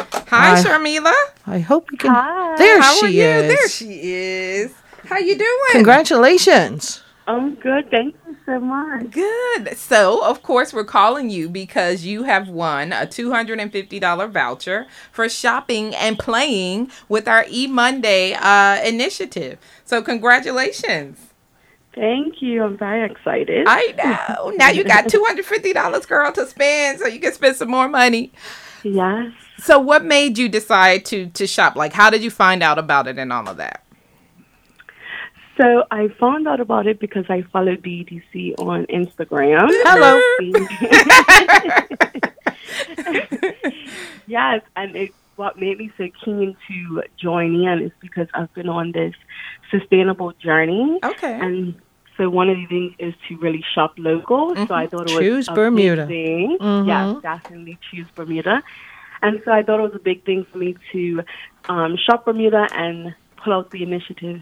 Hi, 0.00 0.56
Hi. 0.56 0.62
Sharmila. 0.62 1.12
I 1.46 1.58
hope 1.60 1.90
you 1.92 1.98
can. 1.98 2.10
Hi. 2.10 2.56
There 2.56 2.80
How 2.80 2.94
she 2.94 3.06
are 3.06 3.08
you? 3.10 3.22
is. 3.24 3.48
There 3.48 3.68
she 3.68 4.00
is. 4.12 4.74
How 5.06 5.18
you 5.18 5.36
doing? 5.36 5.58
Congratulations. 5.72 7.02
I'm 7.26 7.54
good. 7.54 7.88
Thank 7.90 8.16
you 8.26 8.36
so 8.44 8.58
much. 8.58 9.10
Good. 9.10 9.76
So, 9.76 10.24
of 10.24 10.42
course, 10.42 10.72
we're 10.72 10.84
calling 10.84 11.30
you 11.30 11.48
because 11.48 12.04
you 12.04 12.24
have 12.24 12.48
won 12.48 12.92
a 12.92 13.06
$250 13.06 14.30
voucher 14.32 14.86
for 15.12 15.28
shopping 15.28 15.94
and 15.94 16.18
playing 16.18 16.90
with 17.08 17.28
our 17.28 17.44
E 17.48 17.66
Monday 17.68 18.32
uh, 18.34 18.82
initiative. 18.84 19.58
So, 19.84 20.02
congratulations. 20.02 21.18
Thank 21.94 22.40
you. 22.42 22.64
I'm 22.64 22.76
very 22.78 23.08
excited. 23.08 23.66
I 23.68 23.94
know. 24.38 24.50
Now 24.56 24.70
you 24.70 24.82
got 24.82 25.04
$250, 25.08 26.08
girl, 26.08 26.32
to 26.32 26.46
spend 26.46 26.98
so 27.00 27.06
you 27.06 27.20
can 27.20 27.32
spend 27.32 27.54
some 27.56 27.70
more 27.70 27.88
money. 27.88 28.32
Yes. 28.82 29.32
So, 29.58 29.78
what 29.78 30.04
made 30.04 30.38
you 30.38 30.48
decide 30.48 31.04
to 31.06 31.26
to 31.28 31.46
shop? 31.46 31.76
Like, 31.76 31.92
how 31.92 32.10
did 32.10 32.22
you 32.22 32.30
find 32.30 32.62
out 32.62 32.78
about 32.78 33.06
it 33.06 33.18
and 33.18 33.32
all 33.32 33.48
of 33.48 33.56
that? 33.56 33.84
So 35.60 35.84
I 35.90 36.08
found 36.18 36.48
out 36.48 36.60
about 36.60 36.86
it 36.86 36.98
because 36.98 37.26
I 37.28 37.42
followed 37.52 37.82
BDC 37.82 38.58
on 38.58 38.86
Instagram. 38.86 39.68
Hello. 39.84 40.18
yes, 44.26 44.62
and 44.76 44.96
it, 44.96 45.14
what 45.36 45.58
made 45.58 45.78
me 45.78 45.92
so 45.98 46.08
keen 46.24 46.56
to 46.68 47.02
join 47.20 47.54
in 47.54 47.82
is 47.82 47.92
because 48.00 48.28
I've 48.32 48.52
been 48.54 48.68
on 48.68 48.92
this 48.92 49.14
sustainable 49.70 50.32
journey. 50.32 50.98
Okay. 51.04 51.38
And 51.38 51.74
so 52.22 52.30
one 52.30 52.48
of 52.48 52.56
the 52.56 52.66
things 52.66 52.94
is 53.00 53.14
to 53.28 53.36
really 53.38 53.64
shop 53.74 53.94
local. 53.98 54.54
So 54.54 54.74
I 54.74 54.86
thought 54.86 55.10
it 55.10 55.14
was 55.14 55.24
Choose 55.24 55.48
a 55.48 55.52
Bermuda. 55.52 56.06
Big 56.06 56.58
thing. 56.60 56.86
Yes, 56.86 57.16
definitely 57.20 57.78
choose 57.90 58.06
Bermuda. 58.14 58.62
And 59.22 59.42
so 59.44 59.50
I 59.50 59.64
thought 59.64 59.80
it 59.80 59.82
was 59.82 59.94
a 59.96 59.98
big 59.98 60.24
thing 60.24 60.46
for 60.52 60.58
me 60.58 60.76
to 60.92 61.22
um, 61.68 61.96
shop 61.96 62.24
Bermuda 62.24 62.68
and 62.72 63.12
pull 63.42 63.52
out 63.52 63.72
the 63.72 63.82
initiative. 63.82 64.40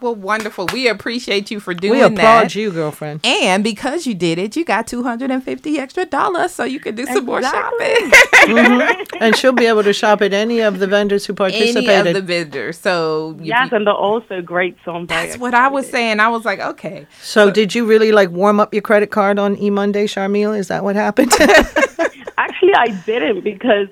Well, 0.00 0.14
wonderful. 0.14 0.66
We 0.72 0.86
appreciate 0.88 1.50
you 1.50 1.58
for 1.58 1.74
doing 1.74 1.98
that. 2.00 2.10
We 2.10 2.14
applaud 2.16 2.42
that. 2.44 2.54
you, 2.54 2.70
girlfriend. 2.70 3.20
And 3.24 3.64
because 3.64 4.06
you 4.06 4.14
did 4.14 4.38
it, 4.38 4.54
you 4.56 4.64
got 4.64 4.86
250 4.86 5.78
extra 5.78 6.04
dollars 6.04 6.52
so 6.54 6.62
you 6.64 6.78
can 6.78 6.94
do 6.94 7.04
some 7.06 7.24
more 7.24 7.38
Exactly. 7.38 7.86
shopping. 7.86 8.10
Mm-hmm. 8.48 9.16
And 9.20 9.36
she'll 9.36 9.52
be 9.52 9.66
able 9.66 9.82
to 9.82 9.92
shop 9.92 10.22
at 10.22 10.32
any 10.32 10.60
of 10.60 10.78
the 10.78 10.86
vendors 10.86 11.26
who 11.26 11.34
participated. 11.34 11.88
Any 11.88 12.08
of 12.10 12.14
the 12.14 12.22
vendors. 12.22 12.78
So 12.78 13.36
you- 13.40 13.46
Yes, 13.46 13.70
and 13.72 13.86
they're 13.86 13.92
also 13.94 14.40
great. 14.40 14.76
So 14.84 14.94
I'm 14.94 15.06
that's 15.06 15.36
what 15.38 15.54
I 15.54 15.66
was 15.68 15.88
saying. 15.90 16.20
I 16.20 16.28
was 16.28 16.44
like, 16.44 16.60
okay. 16.60 17.06
so, 17.20 17.50
did 17.50 17.74
you 17.74 17.84
really 17.84 18.12
like 18.12 18.30
warm 18.30 18.60
up 18.60 18.72
your 18.72 18.82
credit 18.82 19.10
card 19.10 19.38
on 19.38 19.56
E 19.58 19.70
Monday, 19.70 20.06
Sharmila? 20.06 20.58
Is 20.58 20.68
that 20.68 20.84
what 20.84 20.94
happened? 20.96 21.32
Actually, 22.38 22.74
I 22.74 22.88
didn't 23.04 23.42
because 23.42 23.88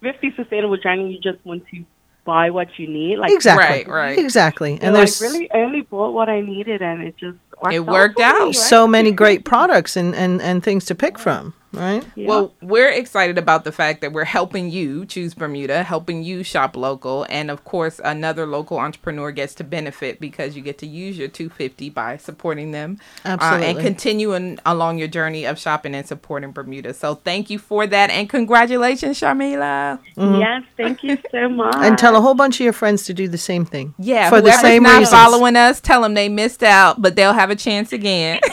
with 0.00 0.16
the 0.20 0.32
sustainable 0.36 0.76
journey, 0.76 1.12
you 1.12 1.18
just 1.20 1.44
want 1.44 1.64
to 1.72 1.84
buy 2.32 2.50
what 2.50 2.68
you 2.78 2.86
need. 2.86 3.18
Like 3.18 3.32
exactly. 3.32 3.64
Right, 3.66 3.88
right. 3.88 4.18
Exactly. 4.18 4.76
So 4.78 4.82
And 4.86 4.94
there's 4.94 5.20
I 5.22 5.26
really 5.26 5.50
only 5.54 5.80
bought 5.82 6.12
what 6.12 6.28
I 6.28 6.40
needed, 6.42 6.82
and 6.82 7.02
it 7.02 7.16
just 7.16 7.38
worked 7.62 7.74
It 7.74 7.80
out 7.80 7.86
worked 7.86 8.14
for 8.16 8.20
me, 8.20 8.24
out. 8.26 8.46
right? 8.46 8.54
so 8.54 8.86
many 8.86 9.12
great 9.22 9.44
products 9.44 9.96
and, 9.96 10.14
and, 10.14 10.40
and 10.42 10.62
things 10.62 10.84
to 10.86 10.94
pick 10.94 11.18
from, 11.18 11.54
right? 11.72 12.04
Yeah. 12.14 12.28
Well, 12.28 12.54
we're 12.62 12.90
excited 12.90 13.38
about 13.38 13.64
the 13.64 13.72
fact 13.72 14.00
that 14.00 14.12
we're 14.12 14.24
helping 14.24 14.70
you 14.70 15.06
choose 15.06 15.34
Bermuda, 15.34 15.82
helping 15.82 16.22
you 16.22 16.42
shop 16.42 16.76
local, 16.76 17.26
and 17.28 17.50
of 17.50 17.64
course, 17.64 18.00
another 18.04 18.46
local 18.46 18.78
entrepreneur 18.78 19.30
gets 19.32 19.54
to 19.56 19.64
benefit 19.64 20.20
because 20.20 20.56
you 20.56 20.62
get 20.62 20.78
to 20.78 20.86
use 20.86 21.18
your 21.18 21.28
250 21.28 21.90
by 21.90 22.16
supporting 22.16 22.70
them 22.70 22.98
uh, 23.24 23.38
and 23.40 23.78
continuing 23.78 24.58
along 24.66 24.98
your 24.98 25.08
journey 25.08 25.44
of 25.44 25.58
shopping 25.58 25.94
and 25.94 26.06
supporting 26.06 26.52
Bermuda. 26.52 26.94
So, 26.94 27.16
thank 27.16 27.50
you 27.50 27.58
for 27.58 27.86
that, 27.86 28.10
and 28.10 28.28
congratulations, 28.28 29.20
Sharmila. 29.20 29.98
yes, 30.16 30.62
thank 30.76 31.02
you 31.02 31.18
so 31.30 31.48
much. 31.48 31.74
Mm-hmm. 31.74 31.84
And 31.84 31.98
tell 31.98 32.16
a 32.16 32.20
whole 32.20 32.34
bunch 32.34 32.56
of 32.56 32.64
your 32.64 32.72
friends 32.72 33.04
to 33.04 33.14
do 33.14 33.28
the 33.28 33.38
same 33.38 33.64
thing. 33.64 33.94
Yeah, 33.98 34.28
For 34.28 34.40
the 34.40 34.50
whoever's 34.50 34.60
same 34.60 34.82
not 34.82 34.98
reasons. 35.00 35.10
following 35.10 35.56
us, 35.56 35.80
tell 35.80 36.02
them 36.02 36.14
they 36.14 36.28
missed 36.28 36.62
out, 36.62 37.00
but 37.00 37.16
they'll 37.16 37.32
have 37.32 37.50
a 37.50 37.56
chance 37.56 37.92
again. 37.92 38.40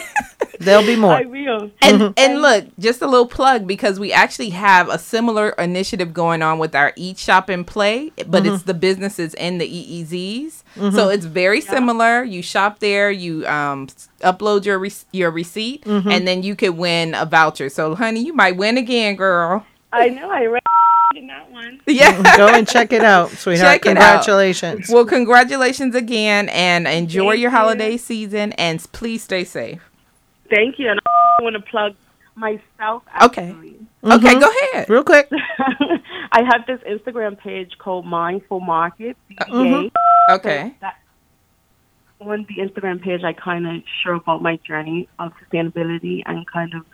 There'll 0.65 0.85
be 0.85 0.95
more. 0.95 1.13
I 1.15 1.23
will. 1.23 1.71
And 1.81 2.01
Mm-hmm. 2.01 2.13
and 2.17 2.41
look, 2.41 2.65
just 2.79 3.01
a 3.01 3.07
little 3.07 3.27
plug 3.27 3.65
because 3.67 3.99
we 3.99 4.11
actually 4.11 4.49
have 4.49 4.89
a 4.89 4.99
similar 4.99 5.49
initiative 5.51 6.13
going 6.13 6.41
on 6.41 6.59
with 6.59 6.75
our 6.75 6.91
Eat 6.95 7.17
Shop 7.17 7.47
and 7.49 7.65
Play, 7.65 8.11
but 8.27 8.43
Mm-hmm. 8.43 8.55
it's 8.55 8.63
the 8.63 8.73
businesses 8.73 9.33
and 9.35 9.61
the 9.61 9.67
EEZs. 9.67 10.63
So 10.93 11.07
it's 11.09 11.23
very 11.25 11.61
similar. 11.61 12.23
You 12.23 12.41
shop 12.41 12.79
there, 12.79 13.09
you 13.09 13.47
um 13.47 13.87
upload 14.21 14.65
your 14.65 14.77
re- 14.79 14.91
your 15.13 15.31
receipt, 15.31 15.85
Mm-hmm. 15.85 16.09
and 16.11 16.27
then 16.27 16.43
you 16.43 16.55
could 16.55 16.75
win 16.77 17.13
a 17.15 17.25
voucher. 17.25 17.69
So 17.69 17.95
honey, 17.95 18.21
you 18.25 18.33
might 18.33 18.57
win 18.57 18.77
again, 18.77 19.15
girl. 19.15 19.65
I 19.93 20.09
know. 20.09 20.29
I 20.29 20.45
read 20.47 20.61
in 21.15 21.27
that 21.27 21.49
one. 21.49 21.79
Yeah. 21.87 22.35
Go 22.35 22.47
and 22.49 22.67
check 22.67 22.91
it 22.91 23.03
out, 23.05 23.29
sweetheart. 23.43 23.83
Check 23.83 23.85
it 23.85 23.97
out. 23.97 24.25
Congratulations. 24.25 24.89
well, 24.89 25.05
congratulations 25.05 25.95
again, 25.95 26.49
and 26.49 26.85
enjoy 26.87 27.31
Thank 27.31 27.41
your 27.41 27.51
you. 27.51 27.57
holiday 27.57 27.95
season, 27.95 28.51
and 28.53 28.85
please 28.91 29.23
stay 29.23 29.45
safe. 29.45 29.79
Thank 30.49 30.79
you, 30.79 30.89
and 30.89 30.99
I 31.05 31.43
want 31.43 31.55
to 31.55 31.61
plug 31.61 31.95
myself. 32.35 33.03
Okay. 33.23 33.49
Actually. 33.49 33.79
Okay, 34.03 34.39
go 34.39 34.49
ahead. 34.49 34.89
Real 34.89 35.03
quick. 35.03 35.29
I 36.31 36.43
have 36.43 36.65
this 36.67 36.79
Instagram 36.81 37.37
page 37.37 37.77
called 37.79 38.05
Mindful 38.05 38.59
Market. 38.59 39.17
BDA. 39.31 39.49
Mm-hmm. 39.49 40.33
Okay. 40.35 40.75
that 40.81 40.97
on 42.21 42.45
the 42.47 42.61
Instagram 42.61 43.01
page, 43.01 43.23
I 43.23 43.33
kind 43.33 43.67
of 43.67 43.83
share 44.03 44.13
about 44.13 44.41
my 44.41 44.57
journey 44.57 45.07
of 45.19 45.33
sustainability 45.43 46.23
and 46.25 46.45
kind 46.47 46.73
of 46.73 46.85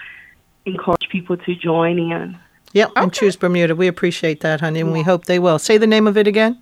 encourage 0.66 1.08
people 1.10 1.38
to 1.38 1.56
join 1.56 2.00
in. 2.00 2.38
Yep. 2.74 2.92
And 2.96 3.14
choose 3.14 3.36
Bermuda. 3.36 3.76
We 3.76 3.88
appreciate 3.88 4.40
that, 4.42 4.62
honey, 4.62 4.80
and 4.80 4.94
we 4.94 5.02
hope 5.04 5.26
they 5.26 5.40
will. 5.40 5.60
Say 5.60 5.78
the 5.78 5.88
name 5.88 6.08
of 6.08 6.18
it 6.18 6.28
again. 6.28 6.62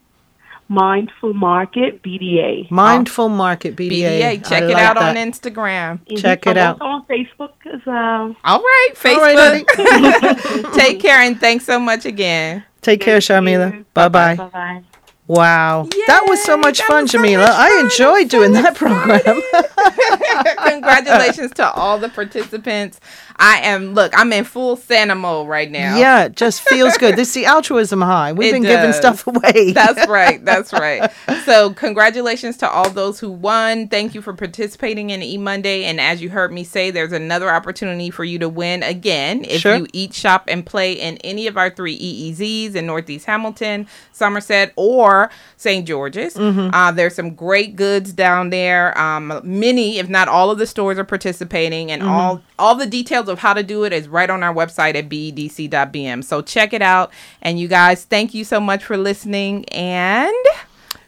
Mindful 0.70 1.34
Market 1.34 2.04
BDA. 2.04 2.70
Mindful 2.70 3.30
Market 3.30 3.76
BDA. 3.76 4.22
BDA, 4.22 4.48
check 4.48 4.64
I 4.64 4.66
it 4.68 4.74
like 4.74 4.84
out 4.84 4.98
on 4.98 5.16
that. 5.16 5.28
Instagram. 5.28 6.00
Check 6.22 6.46
it 6.46 6.58
out. 6.58 6.80
on 6.80 7.06
Facebook 7.08 7.54
as 7.74 7.82
well. 7.86 8.36
All 8.44 8.60
right, 8.62 8.90
All 9.06 9.20
right, 9.20 9.66
Facebook. 9.68 10.74
Take 10.76 11.00
care 11.00 11.18
and 11.20 11.40
thanks 11.40 11.66
so 11.66 11.80
much 11.80 12.06
again. 12.06 12.64
Take 12.82 13.02
care, 13.02 13.18
Sharmila. 13.18 13.84
Bye 13.94 14.10
bye. 14.10 14.36
Bye 14.36 14.48
bye. 14.48 14.84
Wow. 15.30 15.88
that 16.08 16.24
was 16.28 16.44
so 16.44 16.58
much 16.58 16.82
fun, 16.82 17.08
so 17.08 17.20
Jamillah. 17.20 17.38
much 17.42 17.50
I 17.52 17.70
fun. 17.70 17.86
enjoyed 17.86 18.22
I'm 18.24 18.28
doing 18.28 18.56
so 18.56 18.62
that 18.64 18.76
program. 18.76 19.42
Congratulations 20.72 21.52
to 21.54 21.72
all 21.72 21.98
the 22.00 22.10
participants. 22.10 23.00
I 23.42 23.60
am 23.62 23.94
look, 23.94 24.12
I'm 24.18 24.34
in 24.34 24.44
full 24.44 24.76
Santa 24.76 25.16
mode 25.16 25.48
right 25.48 25.70
now. 25.72 25.98
yeah, 25.98 26.26
it 26.26 26.36
just 26.36 26.62
feels 26.62 26.98
good. 26.98 27.16
This 27.16 27.30
is 27.30 27.34
the 27.36 27.46
altruism 27.46 28.02
high. 28.02 28.34
We've 28.34 28.50
It 28.50 28.54
been 28.54 28.64
giving 28.64 28.92
stuff 28.92 29.26
away. 29.28 29.72
That's 29.72 30.08
right. 30.10 30.44
That's 30.50 30.74
right. 30.74 31.10
So, 31.46 31.72
congratulations 31.74 32.58
to 32.58 32.70
all 32.70 32.90
those 32.90 33.20
who 33.20 33.30
won. 33.32 33.88
Thank 33.88 34.14
you 34.16 34.22
for 34.22 34.34
participating 34.34 35.12
in 35.12 35.22
E 35.24 35.38
Monday. 35.38 35.86
And 35.86 36.02
as 36.02 36.22
you 36.22 36.30
heard 36.30 36.52
me 36.52 36.64
say, 36.64 36.92
there's 36.92 37.14
another 37.14 37.50
opportunity 37.50 38.10
for 38.10 38.24
you 38.26 38.40
to 38.40 38.50
win 38.50 38.84
again 38.84 39.46
if 39.46 39.62
Sure. 39.62 39.76
you 39.78 39.88
eat, 39.94 40.14
shop, 40.14 40.46
and 40.48 40.66
play 40.66 40.94
in 40.94 41.18
any 41.18 41.48
of 41.48 41.56
our 41.56 41.70
three 41.70 41.98
EEZs 41.98 42.76
in 42.76 42.86
Northeast 42.88 43.26
Hamilton, 43.26 43.88
Somerset, 44.12 44.74
or 44.76 45.19
St. 45.58 45.86
George's. 45.88 46.36
Mm-hmm. 46.36 46.74
Uh, 46.74 46.92
there's 46.92 47.16
some 47.16 47.36
great 47.36 47.76
goods 47.76 48.14
down 48.14 48.50
there. 48.52 48.96
Um, 48.98 49.42
many, 49.44 49.98
if 50.00 50.08
not 50.08 50.28
all, 50.30 50.52
of 50.52 50.58
the 50.60 50.68
stores 50.68 50.98
are 50.98 51.04
participating, 51.04 51.92
and 51.92 52.02
Mm-hmm. 52.02 52.12
all 52.12 52.42
all 52.58 52.76
the 52.76 52.86
details 52.86 53.28
of 53.28 53.40
how 53.40 53.54
to 53.54 53.64
do 53.64 53.84
it 53.84 53.92
is 53.92 54.08
right 54.08 54.30
on 54.30 54.44
our 54.44 54.54
website 54.54 54.96
at 54.96 55.10
bedc.bm. 55.10 56.24
So 56.24 56.42
check 56.42 56.72
it 56.74 56.82
out. 56.82 57.12
And 57.42 57.60
you 57.60 57.68
guys, 57.68 58.06
thank 58.06 58.34
you 58.34 58.44
so 58.44 58.60
much 58.60 58.84
for 58.84 58.96
listening. 58.98 59.66
And 59.70 60.34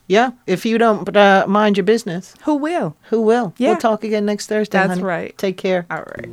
yeah, 0.08 0.32
if 0.48 0.66
you 0.66 0.78
don't 0.78 1.16
uh, 1.16 1.46
mind 1.48 1.78
your 1.78 1.86
business, 1.86 2.34
who 2.44 2.56
will? 2.56 2.96
who 3.10 3.22
will? 3.22 3.54
Yeah. 3.58 3.70
We'll 3.70 3.78
talk 3.80 4.04
again 4.04 4.26
next 4.26 4.48
Thursday. 4.48 4.78
That's 4.80 4.92
honey. 4.94 5.04
right. 5.04 5.38
Take 5.38 5.58
care. 5.58 5.86
All 5.90 6.04
right. 6.04 6.30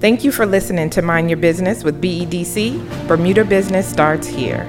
Thank 0.00 0.22
you 0.24 0.32
for 0.32 0.44
listening 0.44 0.90
to 0.90 1.02
Mind 1.02 1.30
Your 1.30 1.38
Business 1.38 1.82
with 1.82 2.00
BEDC. 2.02 3.06
Bermuda 3.08 3.44
Business 3.44 3.88
starts 3.88 4.26
here. 4.26 4.66